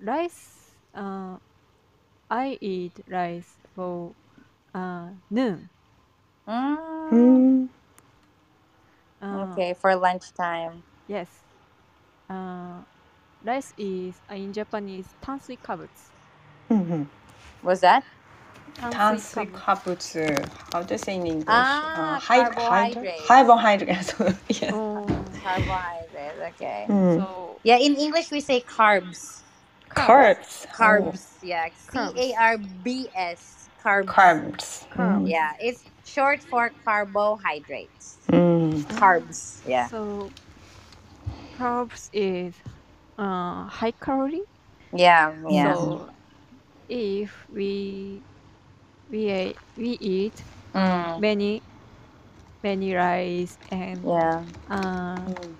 [0.00, 0.76] rice.
[0.94, 1.38] Uh,
[2.30, 4.16] I eat rice for
[4.74, 5.70] uh, noon.
[6.46, 6.78] Mm.
[7.12, 7.68] Mm.
[9.20, 10.84] Uh, Okay, for lunchtime.
[11.06, 11.44] Yes.
[12.28, 12.82] Uh,
[13.44, 16.10] rice is in Japanese tansuikabutsu.
[16.70, 17.04] Mm-hmm.
[17.62, 18.04] What's that?
[18.80, 20.46] 탄수화물스.
[20.72, 21.46] How do you say in English?
[21.48, 23.26] Ah, uh, Carbohydrates.
[23.26, 24.14] carbohydrate.
[24.16, 24.36] Carbohydrate.
[24.62, 24.70] yeah.
[24.72, 25.06] Oh,
[25.42, 26.54] carbohydrate.
[26.54, 26.86] Okay.
[26.88, 27.18] Mm.
[27.18, 29.42] So yeah, in English we say carbs.
[29.90, 30.66] Carbs.
[30.68, 31.38] Carbs.
[31.42, 31.46] Oh.
[31.46, 31.68] Yeah.
[31.74, 33.68] C A R B S.
[33.82, 34.06] Carbs.
[34.06, 34.86] Carbs.
[34.94, 35.28] Mm.
[35.28, 38.18] Yeah, it's short for carbohydrates.
[38.30, 38.84] Mm.
[38.98, 39.60] Carbs.
[39.66, 39.88] Yeah.
[39.88, 40.30] So
[41.58, 42.54] carbs is
[43.18, 44.44] uh, high calorie.
[44.92, 45.76] Yeah, yeah.
[45.76, 46.08] So
[46.88, 48.24] if we
[49.10, 51.24] we we eat mm.
[51.24, 51.64] many
[52.62, 54.44] many rice and yeah.
[54.68, 55.58] Uh, mm.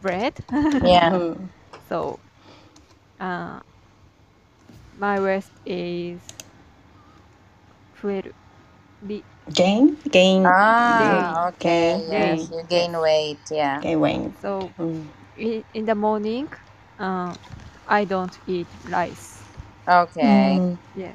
[0.00, 0.34] bread.
[0.80, 1.20] yeah.
[1.88, 2.20] so
[3.20, 3.60] uh,
[4.92, 6.24] my weight is
[7.94, 8.32] twelve.
[9.06, 11.38] Be- gain gain ah gain.
[11.48, 12.08] okay gain.
[12.08, 16.48] yes you gain weight yeah gain weight so mm in, in the morning,
[16.98, 17.34] uh,
[17.86, 19.46] I don't eat rice.
[19.88, 20.62] Okay.
[20.62, 20.78] Mm.
[20.94, 21.14] Yeah.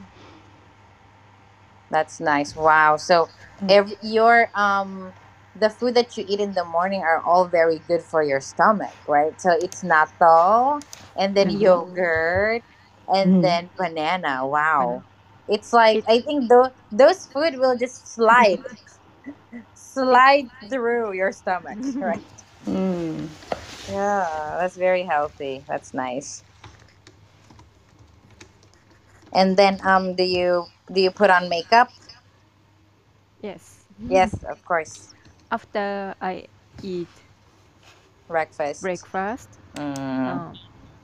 [1.89, 2.55] That's nice.
[2.55, 2.97] Wow.
[2.97, 3.27] So
[3.61, 3.69] Mm.
[3.69, 5.13] every your um
[5.55, 8.97] the food that you eat in the morning are all very good for your stomach,
[9.07, 9.39] right?
[9.39, 10.81] So it's natto
[11.15, 11.59] and then Mhm.
[11.59, 12.63] yogurt
[13.07, 13.41] and Mm.
[13.41, 14.45] then banana.
[14.47, 15.05] Wow.
[15.47, 18.59] It's like It's- I think tho- those food will just slide
[19.73, 22.23] slide through your stomach, right?
[22.65, 23.37] Mm.
[23.87, 25.65] Yeah, that's very healthy.
[25.67, 26.43] That's nice.
[29.33, 31.89] And then um do you do you put on makeup?
[33.41, 33.87] Yes.
[34.07, 35.13] Yes, of course.
[35.51, 36.47] After I
[36.81, 37.23] eat
[38.27, 38.81] Breakfast.
[38.81, 40.59] breakfast, Mm, um,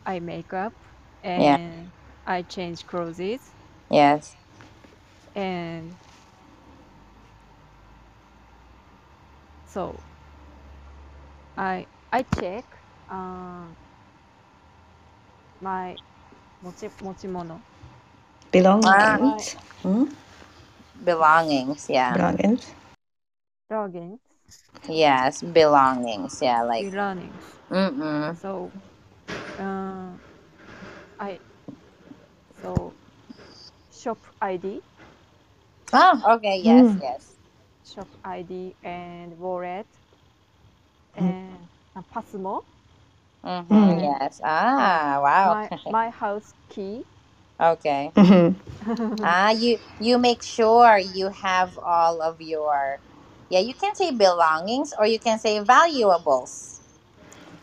[0.06, 0.76] I make up
[1.24, 1.94] and
[2.26, 3.56] I change clothes
[3.90, 4.36] yes.
[5.36, 5.98] and
[9.66, 10.04] so
[11.58, 12.66] I I check
[13.10, 13.74] uh,
[15.66, 15.98] my
[16.62, 17.56] mochi mochimono.
[18.52, 19.56] Belongings.
[19.56, 19.82] Ah.
[19.84, 20.06] Hmm?
[21.04, 22.14] Belongings, yeah.
[22.14, 22.76] Belongings.
[23.70, 24.22] Belongings.
[24.90, 26.88] Yes, belongings, yeah, like.
[26.90, 27.62] Belongings.
[27.72, 28.38] Mm-mm.
[28.42, 28.74] So,
[29.58, 30.18] uh,
[31.20, 31.40] I.
[32.62, 32.96] So,
[33.90, 34.84] shop ID.
[35.94, 36.36] Ah.
[36.36, 37.02] okay, yes, Mm.
[37.02, 37.40] yes.
[37.84, 39.88] shop ID and wallet
[41.20, 41.32] hmm.
[41.36, 42.64] and uh, Pasmo.
[43.46, 44.02] Mhm, Mm.
[44.02, 44.42] Yes.
[44.44, 45.52] Ah, wow.
[45.52, 47.06] My my house key.
[47.62, 48.14] Okay.
[48.16, 48.56] Mhm.
[49.24, 53.02] Ah, you you make sure you have all of your
[53.50, 56.82] yeah, you can say belongings or you can say valuables.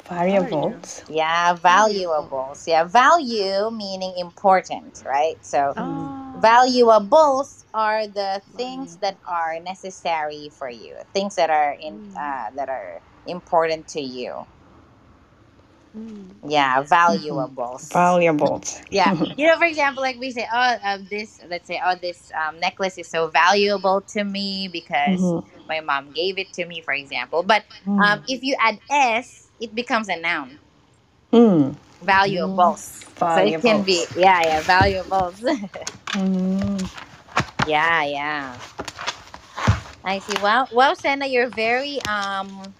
[0.09, 1.05] Valuables.
[1.09, 2.66] Yeah, valuables.
[2.69, 5.37] Yeah, value meaning important, right?
[5.45, 12.01] So Ah, valuables are the things that are necessary for you, things that are in
[12.01, 12.14] Mm.
[12.16, 14.46] uh, that are important to you.
[15.96, 17.90] mm, Yeah, valuables.
[17.92, 18.80] Variables.
[18.90, 22.30] yeah you know for example like we say oh uh, this let's say oh this
[22.37, 25.44] um, necklace is so valuable to me because Mhm.
[25.68, 27.64] my mom gave it to me for example but
[27.98, 30.59] um, if you add s it becomes a noun
[31.33, 31.76] Mm.
[32.00, 35.42] valuables so it can be yeah yeah valuables
[36.14, 36.88] Mm.
[37.64, 38.61] yeah yeah
[40.04, 42.74] i see well well Senna, you're very um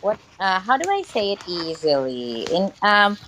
[0.00, 3.18] what uh how do i say it easily in um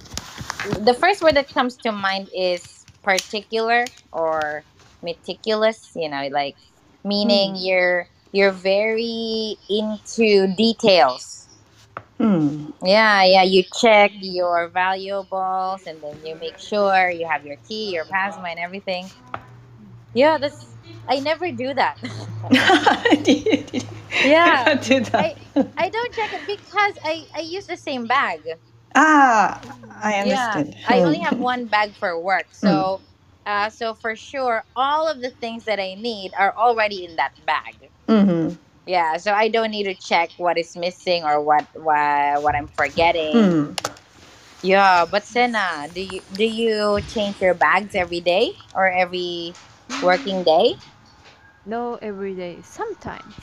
[0.85, 4.66] the first word that comes to mind is particular or
[5.02, 6.56] meticulous you know like
[7.04, 7.59] meaning Mm.
[7.59, 11.48] you're you're very into details
[12.20, 12.72] Mm.
[12.85, 17.90] yeah yeah you check your valuables and then you make sure you have your key
[17.92, 19.11] your passport and everything
[20.12, 20.69] yeah that's
[21.11, 21.99] i never do that
[24.23, 24.66] Yeah.
[24.75, 25.14] not do that?
[25.18, 25.37] I-
[25.79, 28.40] i don't check it because i i use the same bag
[28.94, 29.61] ah,
[30.03, 31.23] I yeah i only Hmm.
[31.23, 33.03] have one bag for work so
[33.46, 37.33] uh so for sure all of the things that i need are already in that
[37.46, 38.59] bag Mhm.
[38.87, 42.68] yeah so i don't need to check what is missing or what what, what i'm
[42.68, 43.79] forgetting Mm.
[44.62, 49.59] yeah but Sena, do you do you change your bags every day or every
[50.01, 50.77] working day
[51.70, 52.59] No, every day.
[52.62, 53.35] Sometimes,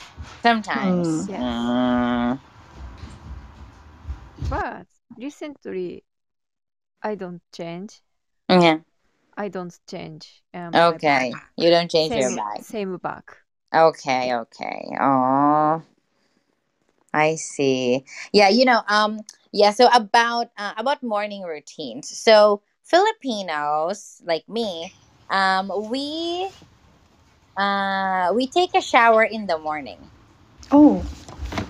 [0.42, 1.28] sometimes Mm.
[1.30, 1.40] Yes.
[1.40, 2.38] Mm,
[4.50, 4.86] but
[5.16, 6.04] recently,
[7.02, 8.02] I don't change.
[8.50, 8.80] yeah
[9.34, 10.42] I don't change.
[10.52, 11.40] Um, okay bag.
[11.56, 13.24] you don't change your Same bag same bag.
[13.74, 14.96] Okay, okay.
[15.00, 15.80] Oh,
[17.14, 18.04] I see.
[18.32, 19.20] Yeah, you know, um,
[19.52, 19.70] yeah.
[19.70, 22.12] So about uh, about morning routines.
[22.12, 24.92] So Filipinos like me,
[25.30, 26.50] um, we
[27.58, 30.10] uh we take a shower in the morning.
[30.70, 31.04] Oh,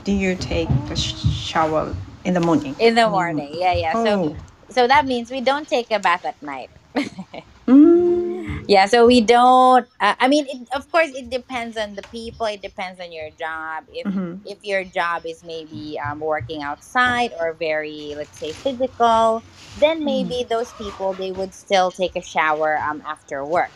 [0.05, 2.77] do you take a shower in the morning?
[2.79, 3.11] In the Mm.
[3.11, 3.94] morning, yeah, yeah.
[3.94, 4.37] So Oh.
[4.70, 6.70] so that means we don't take a bath at night.
[7.68, 8.64] Mm.
[8.68, 12.46] yeah so we don't uh, i mean it, of course it depends on the people
[12.46, 14.40] it depends on your job if Mhm.
[14.44, 19.44] if your job is maybe um, working outside or very let's say physical
[19.77, 23.74] then maybe those people they would still take a shower um, after work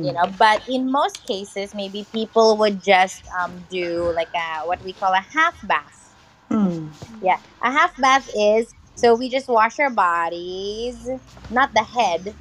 [0.00, 0.14] you Mm.
[0.14, 4.92] know but in most cases maybe people would just um, do like a what we
[4.94, 6.16] call a half bath
[6.50, 6.98] Mm.
[7.20, 11.08] yeah a half bath is so we just wash our bodies
[11.50, 12.36] not the head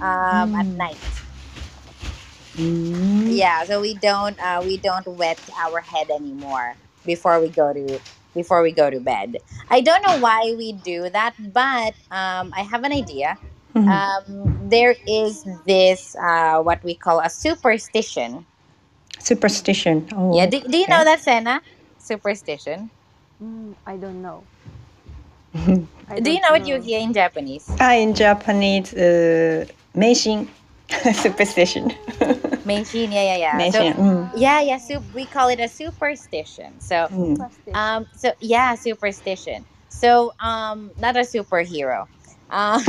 [0.00, 0.76] um, at Mm.
[0.76, 1.24] night
[3.26, 8.02] yeah so we don't uh we don't wet our head anymore before we go to
[8.34, 9.36] before we go to bed
[9.70, 13.38] i don't know why we do that but um i have an idea
[13.74, 13.88] Mm-hmm.
[13.88, 18.46] Um, there is this uh, what we call a superstition.
[19.18, 20.06] Superstition.
[20.14, 20.46] Oh, yeah.
[20.46, 20.92] Do, do you okay.
[20.92, 21.60] know that, Sena?
[21.98, 22.90] Superstition.
[23.42, 24.44] Mm, I don't know.
[25.54, 27.68] I do you know, know, what you hear in Japanese?
[27.80, 30.48] Ah, in Japanese, uh, meishin.
[31.14, 31.90] superstition.
[32.64, 33.58] Meishin, yeah, yeah, yeah.
[33.58, 34.30] Meishin, so, mm.
[34.36, 35.00] Yeah, yeah.
[35.14, 36.80] We call it a superstition.
[36.80, 37.74] So, mm.
[37.74, 39.64] um, so yeah, superstition.
[39.88, 42.06] So, um, not a superhero.
[42.54, 42.80] Um,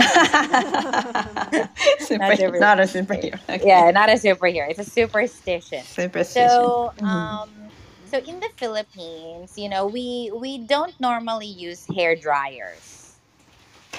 [1.99, 3.39] Super, not a superhero.
[3.49, 3.67] Okay.
[3.67, 4.69] yeah, not a superhero.
[4.69, 5.86] It's a superstition.
[5.86, 6.49] Superstition.
[6.49, 7.06] So Mhm.
[7.08, 7.71] um,
[8.06, 13.19] so in the Philippines, you know, we we don't normally use hair dryers.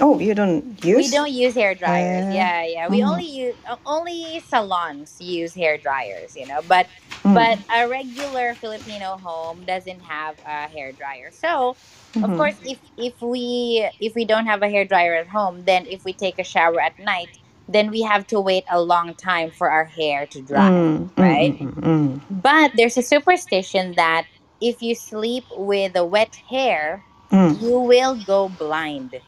[0.00, 0.96] oh, you don't use?
[0.96, 2.26] We don't use hair dryers.
[2.26, 2.88] Uh, yeah, yeah.
[2.88, 3.08] We mm.
[3.10, 6.36] only use only salons use hair dryers.
[6.36, 6.88] You know, but
[7.26, 7.34] Mm.
[7.34, 11.30] but a regular Filipino home doesn't have a hair dryer.
[11.32, 11.76] So
[12.16, 12.36] of Mhm.
[12.36, 16.04] course if if we if we don't have a hair dryer at home then if
[16.04, 17.28] we take a shower at night
[17.68, 21.58] then we have to wait a long time for our hair to dry Mm, right
[21.58, 24.24] mm, but there's a superstition that
[24.60, 27.60] if you sleep with a wet hair Mm.
[27.60, 29.20] you will go blind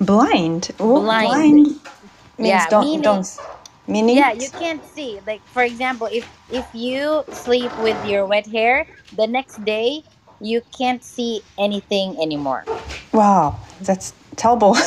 [0.00, 0.70] Blind.
[0.80, 1.28] Oh, Blind.
[1.28, 1.78] blind means
[2.38, 3.26] Yeah, don't meaning- don't.
[3.88, 4.16] Meaning.
[4.16, 8.86] yeah you can't see like for example if if you sleep with your wet hair
[9.16, 10.02] the next day
[10.40, 12.64] you can't see anything anymore
[13.12, 14.76] Wow, that's terrible.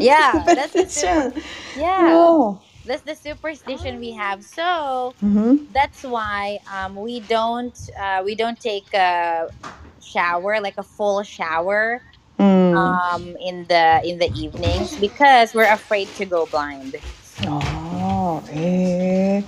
[0.00, 1.42] Yeah, that's the Superstition.
[1.74, 2.60] yeah No.
[2.86, 5.66] that's the superstition we have so Mhm.
[5.74, 9.48] that's why um, we don't uh, we don't take a
[10.00, 12.00] shower, like a full shower,
[12.38, 12.72] Mm.
[12.78, 16.94] um, in the in the evenings because we're afraid to go blind.
[17.46, 17.77] あ
[18.28, 19.40] Oh, eh.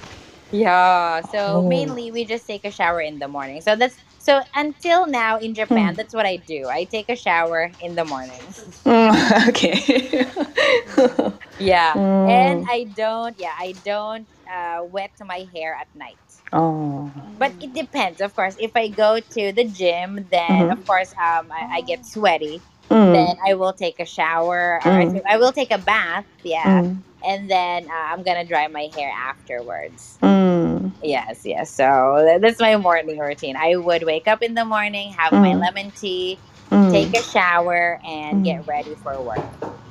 [0.52, 1.20] Yeah.
[1.28, 1.68] So oh.
[1.68, 3.60] mainly we just take a shower in the morning.
[3.60, 5.60] So that's so until now in hmm.
[5.60, 6.66] Japan, that's what I do.
[6.66, 8.40] I take a shower in the morning.
[8.88, 9.76] Mm, okay.
[11.58, 12.28] yeah, mm.
[12.30, 13.38] and I don't.
[13.38, 16.16] Yeah, I don't uh, wet my hair at night.
[16.52, 17.12] Oh.
[17.38, 18.56] But it depends, of course.
[18.58, 20.72] If I go to the gym, then mm-hmm.
[20.72, 22.62] of course um, I, I get sweaty.
[22.88, 23.12] Mm.
[23.12, 24.80] Then I will take a shower.
[24.84, 25.22] Or I, mm.
[25.28, 26.24] I will take a bath.
[26.42, 30.18] Yeah and then uh, I'm gonna dry my hair afterwards.
[30.22, 30.92] Mm.
[31.02, 31.70] Yes, yes.
[31.70, 33.56] So that's my morning routine.
[33.56, 35.40] I would wake up in the morning, have mm.
[35.40, 36.38] my lemon tea,
[36.70, 36.90] mm.
[36.90, 38.68] take a shower, and get mm.
[38.68, 39.38] ready for work.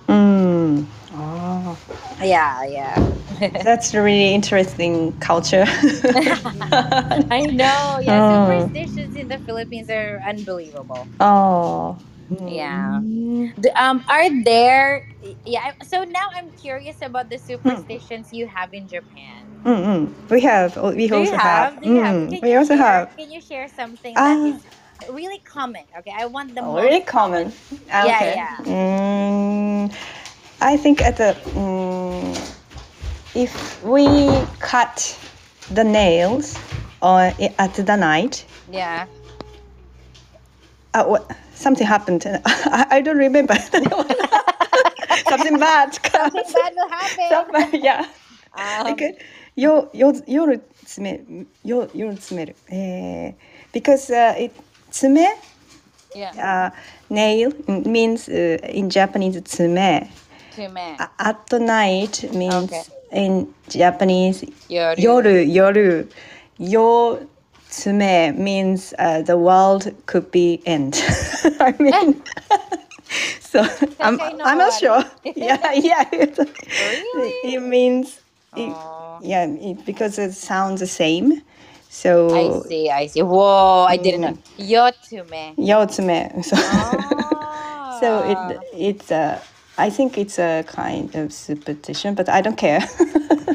[0.07, 0.86] Mm.
[1.13, 1.77] Oh.
[2.21, 3.13] Yeah, yeah.
[3.63, 5.65] that's a really interesting culture.
[5.67, 7.99] I know.
[8.01, 8.67] Yeah, oh.
[8.67, 11.07] superstitions in the Philippines are unbelievable.
[11.19, 11.97] Oh.
[12.30, 13.01] Yeah.
[13.01, 13.61] Mm-hmm.
[13.61, 15.03] The- Um, are there?
[15.45, 15.71] Yeah.
[15.84, 18.36] So now I'm curious about the superstitions hmm.
[18.36, 19.45] you have in Japan.
[19.65, 20.09] Mm-mm.
[20.30, 20.77] We have.
[20.77, 21.73] Oh, we also have?
[21.73, 21.82] have.
[21.82, 22.15] Do you have?
[22.15, 22.86] Mm, we you also share?
[22.86, 23.15] have.
[23.17, 24.59] Can you share something Ah,
[25.09, 25.84] really common?
[25.99, 27.51] Okay, I want the oh, really common.
[27.51, 27.53] common.
[27.88, 28.34] Yeah, Okay.
[28.36, 28.55] yeah.
[28.65, 29.93] Mm,
[30.61, 32.36] I think at the mm,
[33.36, 34.05] if we
[34.59, 35.17] cut
[35.69, 36.57] the nails
[37.01, 38.45] on eh, at the night.
[38.71, 39.07] Yeah.
[40.93, 41.30] Uh, what?
[41.59, 42.24] something happened.
[42.26, 43.55] I, I don't remember.
[45.28, 45.95] something bad.
[45.95, 47.28] Something bad will happen.
[47.30, 48.07] Something- yeah.
[48.57, 49.18] Um, like
[49.57, 52.57] よよ夜詰めよ夜詰める。
[52.70, 53.34] えー
[53.72, 54.53] because uh, it
[54.92, 55.26] 爪
[56.14, 56.30] yeah.
[56.38, 56.70] uh,
[57.11, 60.09] nail means uh, in Japanese 爪
[60.55, 60.80] To me.
[61.01, 62.82] A- at night means Okay.
[63.12, 65.01] in Japanese Yoru.
[65.01, 66.07] 夜夜
[67.70, 71.01] tsume means uh, the world could be end.
[71.59, 72.57] I mean, eh.
[73.39, 73.65] so
[73.99, 75.03] I'm, I'm not sure.
[75.36, 76.05] yeah, yeah.
[76.11, 77.30] Really?
[77.43, 78.22] It means,
[78.55, 78.76] it,
[79.22, 81.41] yeah, it, because it sounds the same.
[81.89, 83.22] So I see, I see.
[83.24, 84.38] Whoa, I didn't know.
[84.57, 85.55] Yotsume.
[85.57, 86.45] Yotsume.
[86.45, 87.97] So, oh.
[87.99, 89.15] so it, it's a.
[89.15, 89.39] Uh,
[89.80, 92.82] I think it's a kind of superstition, but I don't care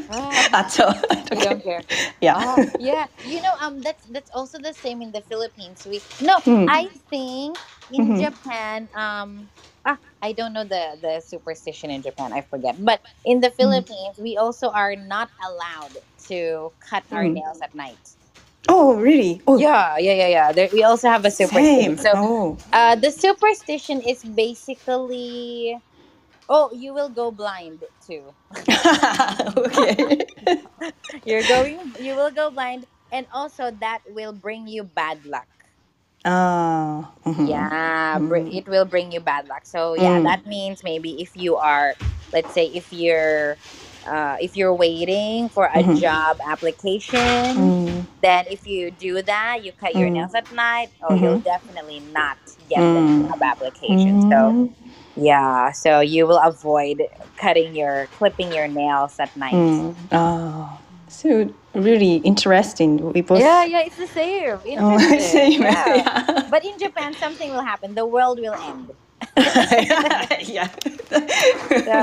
[0.08, 0.94] Ah, at all.
[1.10, 1.54] I don't care.
[1.54, 1.84] don't care.
[2.20, 2.36] Yeah.
[2.36, 3.06] Oh, yeah.
[3.22, 5.86] You know, um, that's that's also the same in the Philippines.
[5.88, 6.66] We no, Hmm.
[6.66, 7.60] I think
[7.90, 8.18] in Mhm.
[8.18, 9.50] Japan, um,
[9.84, 12.32] ah, I don't know the the superstition in Japan.
[12.32, 12.76] I forget.
[12.78, 15.98] But in the Philippines, we also are not allowed
[16.28, 17.34] to cut our Mm.
[17.34, 18.16] nails at night.
[18.68, 19.42] Oh, really?
[19.46, 20.52] Oh, Yeah, yeah, yeah, yeah.
[20.52, 21.96] There, we also have a superstition.
[21.96, 21.96] same.
[21.96, 22.58] So oh.
[22.72, 25.78] Uh, the superstition is basically,
[26.48, 28.34] oh, you will go blind too.
[29.56, 30.26] okay.
[31.24, 35.48] You're going, you will go blind, and also that will bring you bad luck.
[36.24, 37.12] Ah.
[37.24, 37.46] mhm.
[37.46, 38.52] Yeah, br- Mm.
[38.52, 39.66] it will bring you bad luck.
[39.66, 40.22] So yeah, Mm.
[40.22, 41.96] that means maybe if you are,
[42.32, 43.58] let's say, if you're,
[44.06, 45.96] uh, if you're waiting for a Mhm.
[46.00, 48.06] job application, Mm.
[48.22, 50.12] then if you do that, you cut your Mm.
[50.12, 50.90] nails at night.
[51.02, 51.44] Oh, you'll Mhm.
[51.44, 52.38] definitely not
[52.68, 53.20] get the Mm.
[53.20, 54.20] job application.
[54.30, 54.56] So.
[55.16, 57.02] Yeah, so you will avoid
[57.36, 59.54] cutting your clipping your nails at night.
[59.54, 59.94] Mm.
[60.12, 60.80] Ah.
[61.08, 63.12] So really interesting.
[63.12, 63.38] We both.
[63.38, 64.58] Yeah, yeah, it's the same.
[64.78, 65.20] Oh, Interesting.
[65.20, 65.62] same.
[65.62, 65.94] Yeah.
[66.02, 66.48] Yeah.
[66.50, 67.94] But in Japan, something will happen.
[67.94, 68.90] The world will end.
[70.42, 70.68] yeah.
[71.08, 71.94] So,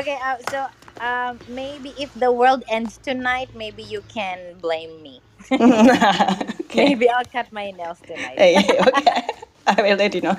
[0.00, 0.66] okay, uh, so
[1.00, 5.20] um, maybe if the world ends tonight, maybe you can blame me.
[5.52, 6.84] okay.
[6.84, 8.38] Maybe I'll cut my nails tonight.
[8.38, 9.22] Hey, okay.
[9.66, 10.36] I will let you know.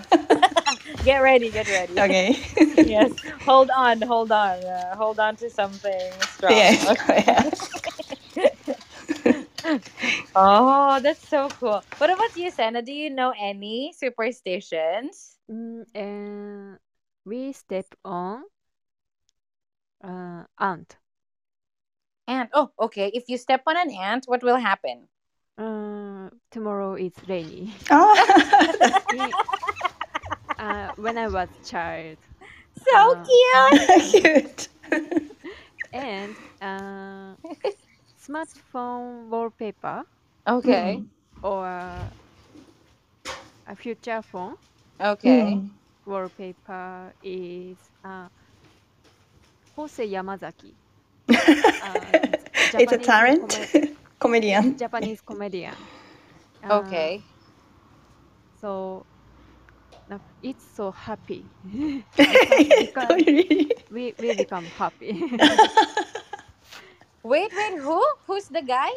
[1.03, 1.93] Get ready, get ready.
[1.99, 2.37] okay.
[2.87, 3.11] yes,
[3.41, 6.53] hold on, hold on, uh, hold on to something strong.
[6.53, 7.57] Yes.
[10.39, 11.81] Oh, that's so cool.
[11.97, 12.81] What about you, Senna?
[12.81, 15.37] Do you know any superstitions?
[15.49, 16.77] Mm, and
[17.25, 18.43] we step on
[20.03, 20.97] uh, ant.
[22.27, 22.49] Ant.
[22.53, 23.09] Oh, okay.
[23.13, 25.07] If you step on an ant, what will happen?
[25.57, 27.73] Uh, tomorrow is rainy.
[27.89, 28.15] oh.
[30.65, 32.17] We- uh, when I was child,
[32.75, 33.91] So Uh, cute.
[33.99, 34.67] Cute.
[35.93, 37.35] and uh,
[38.17, 40.03] smartphone wallpaper
[40.47, 41.05] Okay.
[41.41, 42.11] or
[43.67, 44.55] a future phone
[44.99, 45.55] Okay.
[45.55, 45.71] Mm.
[46.05, 48.29] wallpaper is uh,
[49.75, 50.77] Hosei Yamazaki.
[51.81, 52.35] Uh,
[52.77, 53.39] It's a Japanese talent.
[53.39, 53.69] come-
[54.19, 54.75] Comedian.
[54.75, 55.89] Japanese comedian.
[56.63, 57.23] Uh, Okay.
[58.55, 59.05] So
[60.07, 61.51] no, it's so happy.
[63.09, 63.73] Really?
[63.89, 65.13] we we become happy.
[67.23, 67.77] Wait, wait.
[67.79, 68.03] Who?
[68.27, 68.89] Who's the guy?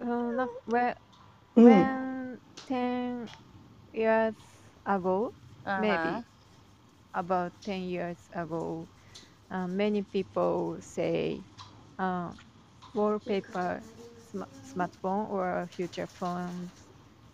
[0.00, 0.94] uh, no, when
[1.56, 1.90] Mm.
[1.92, 3.30] when ten
[3.92, 4.36] years
[4.86, 5.34] ago,
[5.64, 5.76] Uh-huh.
[5.76, 6.26] maybe
[7.14, 8.88] about 10 years ago,
[9.50, 11.46] uh, many people say
[11.98, 12.32] uh,
[12.92, 13.84] wallpaper,
[14.16, 16.88] sm- smartphone or future phones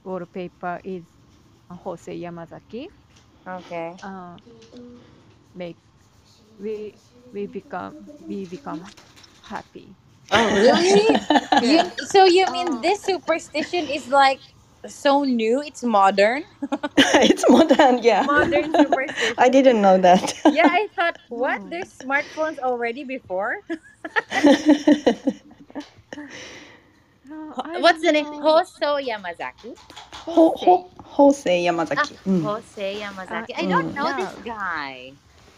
[0.05, 1.18] wallpaper is
[1.73, 2.87] Hosei Yamazaki.
[3.47, 3.97] Okay.
[4.03, 4.37] Uh,
[5.55, 5.77] make
[6.59, 6.95] we
[7.33, 7.95] we become
[8.27, 8.85] we become
[9.43, 9.97] happy.
[10.31, 11.21] Oh, really?
[11.63, 12.81] you, so you mean Oh.
[12.83, 14.41] this superstition is like
[14.87, 15.63] so new?
[15.63, 16.45] It's modern.
[16.99, 18.23] it's modern, yeah.
[18.27, 19.35] Modern superstition.
[19.39, 20.35] I didn't know that.
[20.45, 21.63] yeah, I thought what?
[21.63, 21.69] No.
[21.71, 23.57] There's smartphones already before.
[27.25, 28.25] No, What's the name?
[28.25, 28.41] know.
[28.41, 29.77] Hoso Yamazaki.
[30.15, 31.98] Ho, ho, Hosei Yamazaki.
[31.98, 32.42] Ah, Mm.
[32.42, 33.52] Jose Yamazaki.
[33.52, 33.96] Uh, I don't mm.
[33.96, 34.44] know this Yeah.
[34.44, 35.14] guy.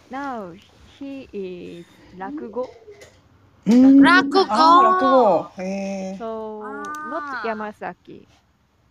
[0.10, 0.54] Now
[0.86, 2.70] he is rakugo.
[3.68, 7.44] うん落語あー落語へえ So not Ah.
[7.44, 8.28] Yamazaki.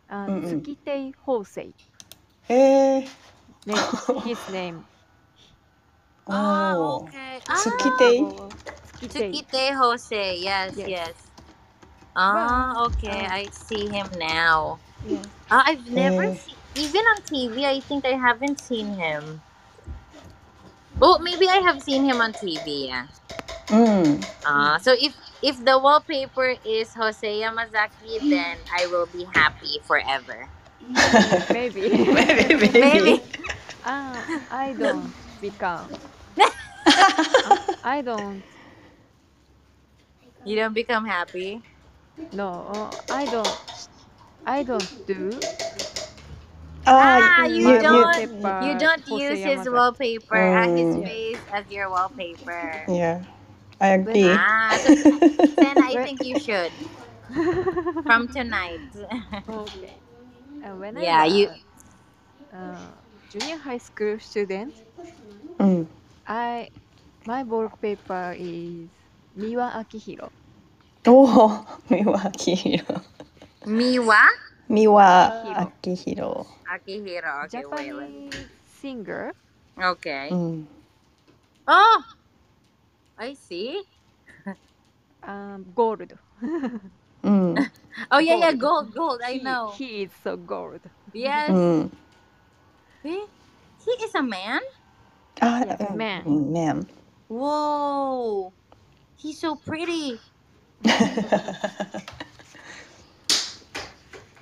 [0.09, 0.43] Uh, Mm-mm.
[0.43, 1.75] Tsukitei Hosei.
[2.49, 2.55] へ
[3.01, 3.09] え
[3.67, 3.89] Name,
[4.23, 4.87] his name.
[6.29, 7.07] Ah, Oh.
[7.07, 7.43] okay.
[7.55, 8.21] Tsukitei.
[8.21, 8.55] Oh,
[8.99, 9.41] Tsukitei.
[9.43, 10.37] Tsukite Jose.
[10.39, 10.89] Yes, yes.
[10.89, 11.15] Yes.
[12.17, 13.27] Ah, okay.
[13.27, 14.81] uh, I see him now.
[15.03, 15.27] Yes.
[15.51, 16.35] Ah, I've never Eh.
[16.35, 19.42] seen, even on TV, I think I haven't seen him.
[21.02, 23.08] Oh, maybe I have seen him on TV, yeah.
[23.72, 24.20] うん。
[24.46, 30.50] Uh, so if if the wallpaper is Hosei Yamazaki, then I will be happy forever.
[31.54, 31.82] Maybe.
[31.90, 32.80] maybe, maybe.
[32.80, 33.24] Maybe.
[33.86, 35.88] Ah, I don't become.
[37.84, 38.42] I don't.
[40.44, 41.62] You don't become happy.
[42.34, 43.58] No, uh, I don't.
[44.46, 45.40] I don't do.
[46.90, 48.66] Oh, ah, you, don't wallpaper.
[48.66, 50.78] you uh, don't use his wallpaper, mm.
[50.78, 51.04] his oh.
[51.04, 52.84] face as your wallpaper.
[52.90, 53.26] Yeah,
[53.80, 54.26] I agree.
[54.26, 54.74] Ah,
[55.62, 56.74] then I think you should
[58.06, 58.82] from tonight.
[59.48, 60.02] okay.
[60.66, 61.50] Uh, when I yeah, you.
[62.52, 62.90] Uh,
[63.30, 64.74] junior high school student.
[65.60, 65.86] Mm.
[66.26, 66.70] I
[67.28, 68.90] my wallpaper is
[69.38, 70.32] Miwa Akihiro.
[71.06, 73.04] Oh, Miwa Akihiro.
[73.66, 74.26] Miwa.
[74.70, 76.46] Miwa Akihiro.
[76.70, 77.46] Akihiro.
[77.46, 78.48] Okay, Japanese wait.
[78.82, 79.34] singer.
[79.82, 80.30] Okay.
[80.32, 80.66] Mm.
[81.68, 82.04] Oh,
[83.18, 83.82] I see.
[85.24, 86.14] um, gold.
[87.24, 87.70] mm.
[88.12, 89.20] Oh yeah, yeah, gold, gold.
[89.26, 89.74] I know.
[89.76, 90.80] He is so gold.
[91.12, 91.50] Yes.
[91.50, 91.92] Mm.
[93.04, 93.26] He,
[93.84, 94.62] he is a man.
[95.42, 96.54] Uh, yes, uh, man.
[96.54, 96.88] Man.
[97.28, 98.54] Whoa,
[99.18, 100.20] he's so pretty.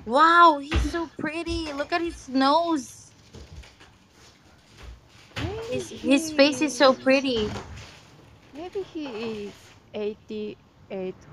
[0.06, 1.72] Wow, he's so pretty.
[1.72, 3.10] Look at his nose.
[5.70, 7.48] His his face is so pretty.
[8.54, 9.06] Maybe he
[9.48, 9.52] is
[9.94, 10.56] 88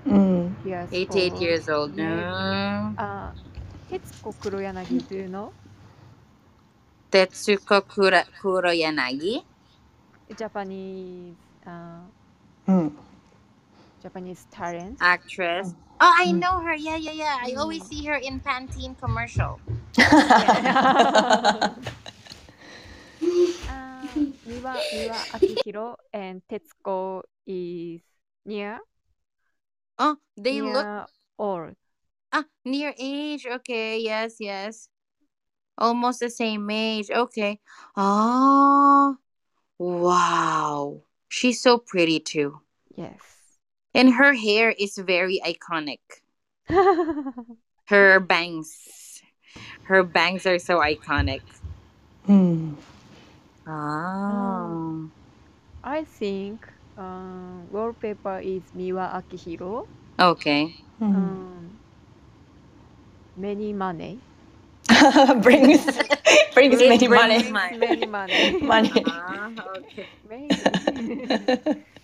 [0.06, 0.56] うん。
[0.64, 1.42] years 88 old.
[1.42, 1.96] years old.
[1.96, 2.08] Maybe.
[2.08, 2.94] Mm.
[2.98, 3.30] Uh,
[3.90, 5.52] Tetsuko Kuroyanagi, do you know?
[7.10, 9.42] Tetsuko Kura, Kuroyanagi.
[10.38, 11.34] Japanese
[11.66, 12.00] uh,
[12.68, 12.92] うん。
[14.02, 14.96] Japanese talent.
[15.00, 15.74] actress.
[15.99, 16.39] Oh, I Mm.
[16.39, 16.75] know her.
[16.75, 17.37] Yeah, yeah, yeah.
[17.39, 17.87] I always Mm.
[17.87, 19.59] see her in Pantene commercial.
[23.67, 24.15] uh,
[24.47, 28.01] Miwa, Miwa Akihiro and Tetsuko is
[28.45, 28.79] near
[29.97, 31.75] Oh, they near look old.
[32.33, 33.45] ah near age.
[33.47, 34.89] Okay, yes, yes.
[35.77, 37.09] Almost the same age.
[37.09, 37.59] Okay.
[37.95, 39.15] Oh,
[39.79, 41.01] wow.
[41.29, 42.59] She's so pretty too.
[42.95, 43.34] Yes.
[43.95, 46.03] And her hair is very iconic.
[47.87, 49.21] her bangs.
[49.83, 51.41] Her bangs are so iconic.
[52.25, 52.73] Hmm.
[53.65, 54.65] Ah.
[54.67, 55.11] Um,
[55.83, 56.67] I think
[56.97, 59.87] uh, wallpaper is Miwa Akihiro.
[60.19, 60.75] Okay.
[60.99, 61.67] Um, hmm.
[63.41, 64.19] many money.
[65.41, 65.83] brings
[66.53, 67.51] brings many brings money.
[67.51, 67.77] money.
[67.77, 68.59] Many money.
[68.61, 69.03] money.
[69.07, 70.05] Ah, okay.
[70.29, 71.83] Many.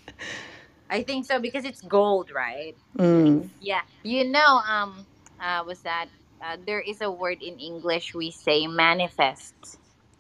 [0.92, 2.76] I think so because it's gold, right?
[2.98, 3.52] うん。
[3.62, 3.82] Yeah.
[4.04, 5.08] You know, um,
[5.40, 6.08] uh, was that
[6.44, 9.54] uh, there is a word in English we say manifest.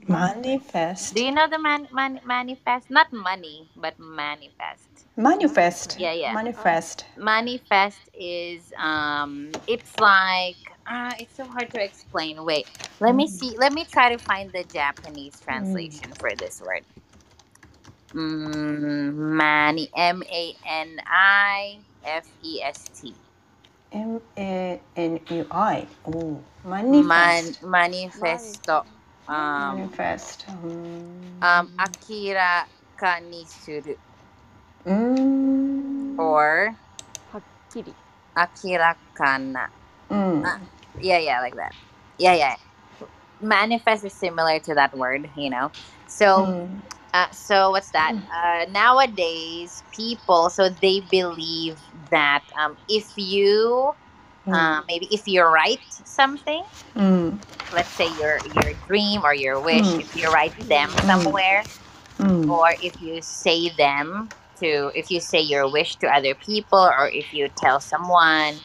[0.08, 1.16] manifest.
[1.16, 2.90] Do you know the man, man manifest?
[2.90, 5.06] Not money, but manifest.
[5.18, 5.98] manifest.
[6.00, 6.34] Yeah, yeah.
[6.34, 7.06] Manifest.
[7.18, 10.58] Manifest is um, it's like
[10.90, 12.44] uh, it's so hard to explain.
[12.46, 12.68] Wait,
[13.02, 13.30] let me Mm.
[13.30, 13.56] see.
[13.58, 16.84] Let me try to find the Japanese translation for this word.
[18.14, 19.96] Mm, Manifest.
[19.96, 23.14] M A N I F E S T.
[23.92, 25.88] M A N U I.
[26.08, 27.64] Oh, manifest.
[27.64, 28.86] Man, manifesto.
[29.28, 30.44] Um, manifest.
[30.44, 31.44] Hmm.
[31.44, 32.68] Um, akira
[33.00, 33.96] kanisuru.
[34.86, 36.20] Mm.
[36.20, 36.76] Or.
[37.32, 37.94] Hakiri.
[38.36, 39.70] Akira kana.
[40.10, 40.44] Mm.
[40.44, 40.60] Uh,
[41.00, 41.74] yeah, yeah, like that.
[42.18, 42.56] Yeah, yeah.
[43.42, 45.72] Manifest is similar to that word, you know.
[46.08, 46.46] So.
[46.46, 48.16] Mm uh, so what's that?
[48.34, 51.80] Uh, nowadays, people so they believe
[52.12, 53.94] that um, if you
[54.52, 56.64] uh, maybe if you write something,
[56.96, 57.40] Mm.
[57.72, 60.00] let's say your your dream or your wish, Mm.
[60.00, 61.68] if you write them somewhere,
[62.20, 62.48] Mm.
[62.48, 67.10] or if you say them to if you say your wish to other people or
[67.10, 68.62] if you tell someone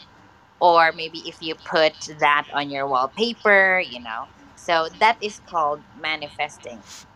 [0.60, 5.84] or maybe if you put that on your wallpaper you know so that is called
[5.94, 6.82] manifesting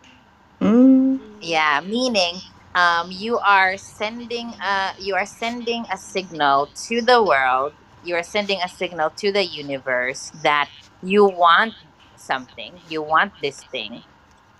[1.41, 2.41] Yeah meaning
[2.75, 7.73] um, you are sending a you are sending a signal to the world
[8.03, 10.69] you are sending a signal to the universe that
[11.01, 11.75] you want
[12.15, 14.03] something you want this thing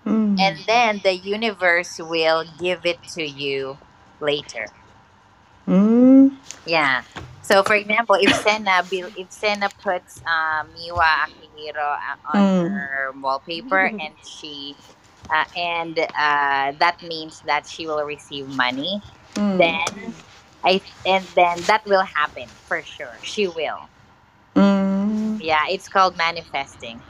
[0.05, 0.37] Mm.
[0.39, 3.79] and then the universe will give it to you
[4.19, 4.67] later
[5.67, 6.31] Mm.
[6.65, 7.03] yeah
[7.41, 8.83] so for example if Senna
[9.15, 12.69] if Senna puts uh, Miwa Akihiro uh, on Mm.
[12.69, 14.77] her wallpaper and she
[15.33, 19.01] uh, and uh, that means that she will receive money
[19.35, 19.57] Mm.
[19.59, 20.15] then
[20.63, 23.89] I and then that will happen for sure she will
[24.55, 25.37] Mm.
[25.41, 27.01] yeah it's called manifesting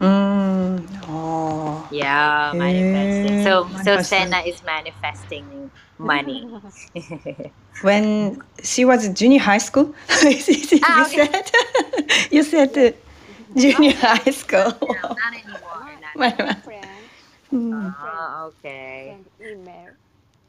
[0.00, 0.88] Mm.
[1.02, 1.86] Oh.
[1.90, 3.96] yeah manifesting so so.
[3.98, 6.46] Senna is manifesting money
[7.82, 11.50] When she was junior high school, you said
[12.30, 12.92] you said uh,
[13.56, 14.72] junior high school.
[14.88, 15.88] No, not anymore.
[16.00, 16.62] Not anymore.
[17.50, 17.68] Bad.
[17.70, 17.96] friend Mm.
[17.98, 19.18] Oh, okay.
[19.18, 19.92] send email.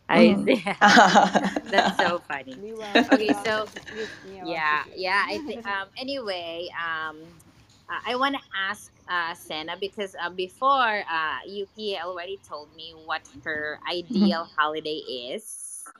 [0.10, 0.46] I Mm.
[0.46, 0.64] see.
[1.64, 2.56] That's so funny.
[2.58, 4.96] Miwa, Okay, Miwa so with Miwa yeah, Akihiro.
[4.96, 5.24] yeah.
[5.28, 5.62] I think.
[5.66, 5.90] Um.
[5.98, 7.42] Anyway, um,
[7.90, 12.94] I- I want to ask uh Senna because uh, before uh Yuki already told me
[12.96, 15.02] what her ideal holiday
[15.34, 15.94] is.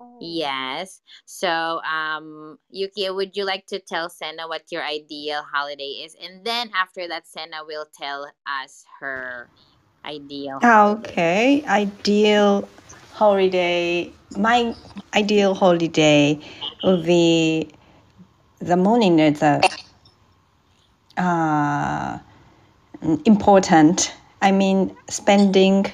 [0.00, 1.02] Oh, Yes.
[1.26, 6.14] So, um, Yuki, would you like to tell Senna what your ideal holiday is?
[6.20, 9.50] And then after that, Senna will tell us her
[10.04, 11.08] ideal holiday.
[11.08, 12.68] Okay, ideal
[13.12, 14.12] holiday.
[14.36, 14.74] My
[15.14, 16.38] ideal holiday
[16.82, 17.68] would be
[18.58, 19.60] the morning is a
[21.16, 22.18] uh,
[23.24, 24.12] important.
[24.42, 25.86] I mean, spending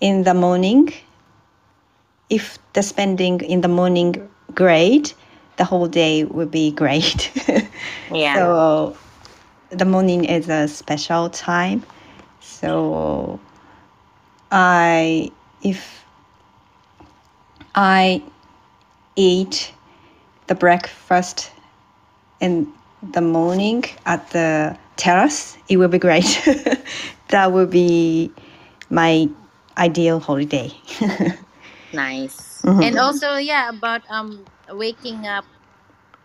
[0.00, 0.92] in the morning.
[2.28, 5.14] If the spending in the morning great,
[5.56, 7.32] the whole day will be great.
[8.12, 8.34] Yeah.
[8.34, 8.96] So
[9.70, 11.84] the morning is a special time.
[12.40, 13.40] So
[14.50, 15.30] I
[15.62, 16.04] if
[17.74, 18.22] I
[19.16, 19.72] eat
[20.46, 21.52] the breakfast
[22.40, 22.72] in
[23.02, 26.42] the morning at the terrace, it will be great.
[27.28, 28.32] that will be
[28.90, 29.28] my
[29.78, 30.72] ideal holiday.
[31.92, 32.64] Nice.
[32.64, 32.82] Mhm.
[32.82, 35.46] And also, yeah, about um waking up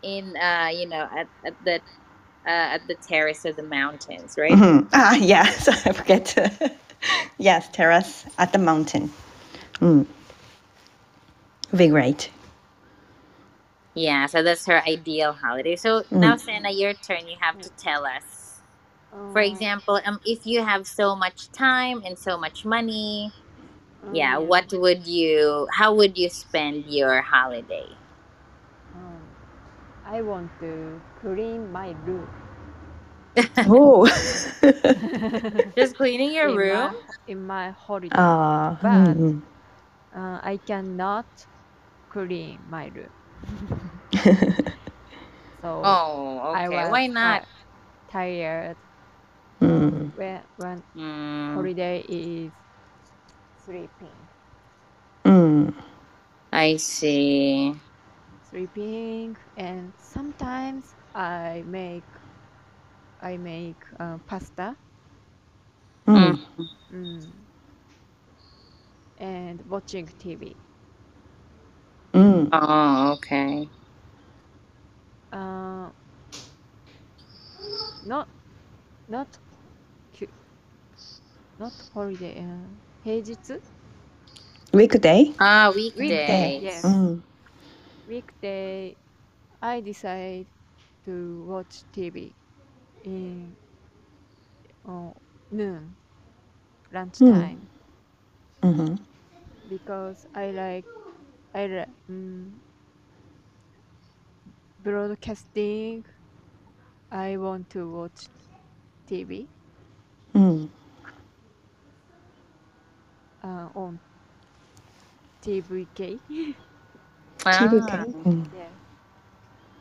[0.01, 1.81] in uh you know at at the
[2.47, 4.51] uh, at the terrace of the mountains, right?
[4.53, 4.87] Mhm.
[4.93, 6.35] Ah, yes, I forget.
[7.37, 9.11] yes, terrace at the mountain.
[9.81, 10.05] Mm.
[11.75, 12.31] Be great.
[13.95, 14.27] Yeah.
[14.27, 15.75] So that's her ideal holiday.
[15.75, 16.19] So Mm.
[16.21, 17.27] now, Senna, your turn.
[17.27, 18.61] You have to tell us.
[19.31, 23.33] For uh, example, um, if you have so much time and so much money,
[24.11, 25.67] yeah, what would you?
[25.73, 27.99] How would you spend your holiday?
[30.05, 32.31] I want to clean my room.
[33.67, 34.07] Oh.
[35.77, 36.91] Just cleaning your in room.
[36.93, 36.93] My,
[37.27, 38.37] in my holiday.
[38.37, 39.41] Ah, But- mm,
[40.15, 41.27] Uh, I cannot
[42.09, 43.13] clean my room.
[45.61, 46.69] so Oh, I okay.
[46.69, 47.41] was Why not?
[47.41, 47.47] ti-
[48.11, 48.77] tired
[49.61, 52.53] mm, when when Mm, holiday is
[53.55, 54.29] sleeping.
[55.25, 55.73] mm,
[56.51, 57.75] I see.
[58.55, 62.07] Sleeping and sometimes I make
[63.19, 64.77] I make uh, pasta
[66.07, 66.39] mm,
[66.91, 67.31] mm,
[69.17, 70.57] and watching TV.
[72.13, 72.53] mm.
[72.53, 73.69] Oh, okay.
[75.31, 75.91] Uh,
[78.03, 78.29] not
[79.07, 79.39] not
[81.57, 82.39] not holiday.
[82.39, 82.69] Uh,
[83.03, 83.61] 平日
[84.73, 85.33] Weekday?
[85.39, 86.61] Ah, Weekday, weekdays.
[86.61, 86.85] yes.
[86.85, 87.23] Mm,
[88.07, 88.97] weekday
[89.61, 90.47] I decide
[91.05, 92.35] to watch TV
[93.03, 93.57] in
[94.85, 95.11] uh,
[95.51, 95.97] noon
[96.91, 97.69] lunchtime
[98.63, 98.95] mhm,
[99.67, 100.87] because I like
[101.53, 102.61] I like um,
[104.79, 106.03] broadcasting.
[107.11, 108.29] I want to watch
[109.07, 109.49] TV
[110.35, 110.69] mm.
[113.43, 113.99] uh, on
[115.41, 116.21] TVK.
[117.51, 117.91] TVK?
[117.91, 118.43] Ah, Mm.
[118.51, 118.71] yes.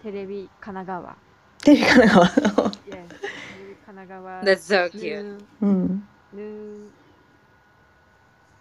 [0.03, 1.17] テレビ神奈川。
[1.63, 3.09] テレビ神奈川 Yes.
[3.49, 5.25] テレビ神 Kanagawa That's so cute.
[5.25, 6.09] new, うん。
[6.33, 6.93] new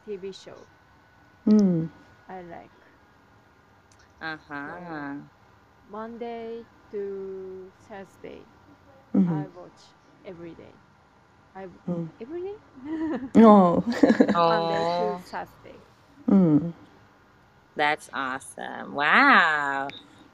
[0.06, 0.68] TV show
[1.47, 1.91] うん。
[2.28, 2.72] I like.
[4.22, 5.16] Uh huh.
[5.89, 8.47] Monday to Thursday,
[9.14, 9.47] う I ん。
[9.49, 9.95] watch
[10.26, 10.74] every day.
[11.54, 12.12] I うん。
[12.20, 12.58] every day?
[13.36, 13.84] おー
[14.47, 15.80] Monday Oh, to Thursday.
[16.28, 16.74] うん。
[17.76, 18.94] That's awesome.
[18.94, 19.88] Wow.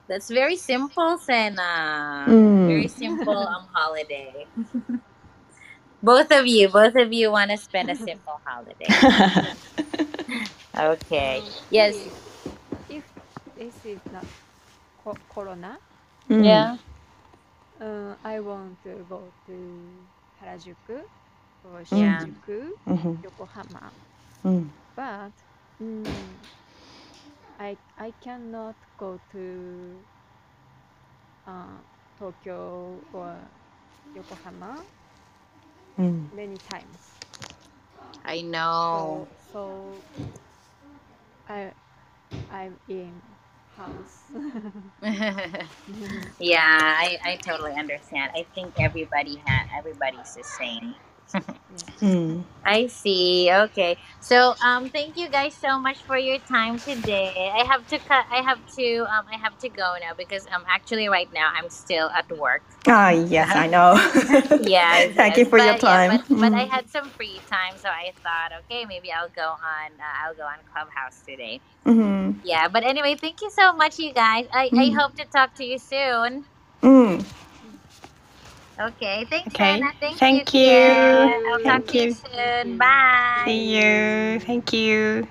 [0.08, 2.28] That's very simple, Sena.
[2.28, 2.66] Mm.
[2.66, 4.48] Very simple um, holiday.
[6.02, 8.98] both of you, both of you want to spend a simple holiday.
[10.78, 11.42] okay.
[11.70, 11.96] Yes.
[12.90, 13.06] If
[13.56, 14.28] this is not
[14.98, 15.78] co corona,
[16.30, 16.44] mm.
[16.44, 16.78] yeah.
[17.80, 20.08] Uh, I want to go to
[20.42, 21.02] Harajuku
[21.64, 22.36] or mm.
[22.42, 22.70] Shinjuku.
[22.88, 23.14] Mm-hmm.
[23.24, 23.94] Yokohama.
[24.46, 24.70] Mm.
[24.96, 25.34] But
[25.82, 26.38] mm,
[27.60, 30.06] I I cannot go to
[31.48, 31.82] uh,
[32.18, 33.52] Tokyo or
[34.16, 34.86] Yokohama
[35.98, 36.32] うん。
[36.32, 37.22] many times.
[38.26, 39.28] I know.
[39.30, 40.06] So, so
[41.48, 41.74] I
[42.50, 43.22] I'm in
[43.78, 44.32] house.
[46.40, 48.32] yeah, I, I totally understand.
[48.36, 50.96] I think everybody had everybody's the same.
[52.02, 52.44] Mm.
[52.66, 53.50] I see.
[53.52, 53.98] Okay.
[54.20, 57.52] So um, thank you guys so much for your time today.
[57.54, 58.26] I have to cut.
[58.30, 59.06] I have to.
[59.10, 62.62] Um, I have to go now because um, actually right now I'm still at work.
[62.88, 63.94] Ah, yes, I know.
[64.62, 65.10] yeah.
[65.14, 65.38] thank yes.
[65.38, 66.12] you for but, your time.
[66.12, 66.42] Yeah, but, mm.
[66.42, 69.92] but, I had some free time, so I thought, okay, maybe I'll go on.
[70.00, 71.62] Uh, I'll go on Clubhouse today.
[71.86, 72.40] Mm-hmm.
[72.44, 72.68] Yeah.
[72.68, 74.46] But anyway, thank you so much, you guys.
[74.54, 74.80] I, mm.
[74.80, 76.46] I hope to talk to you soon.
[76.84, 77.26] Mm.
[78.82, 79.26] Okay.
[79.30, 79.62] Thanks, Okay.
[79.62, 79.94] Anna.
[80.02, 80.54] Thank, Thank you.
[80.54, 81.34] you.
[81.52, 82.18] I'll talk Thank you.
[82.34, 82.78] soon.
[82.78, 83.48] Bye.
[83.48, 84.40] See you.
[84.42, 85.28] Thank you.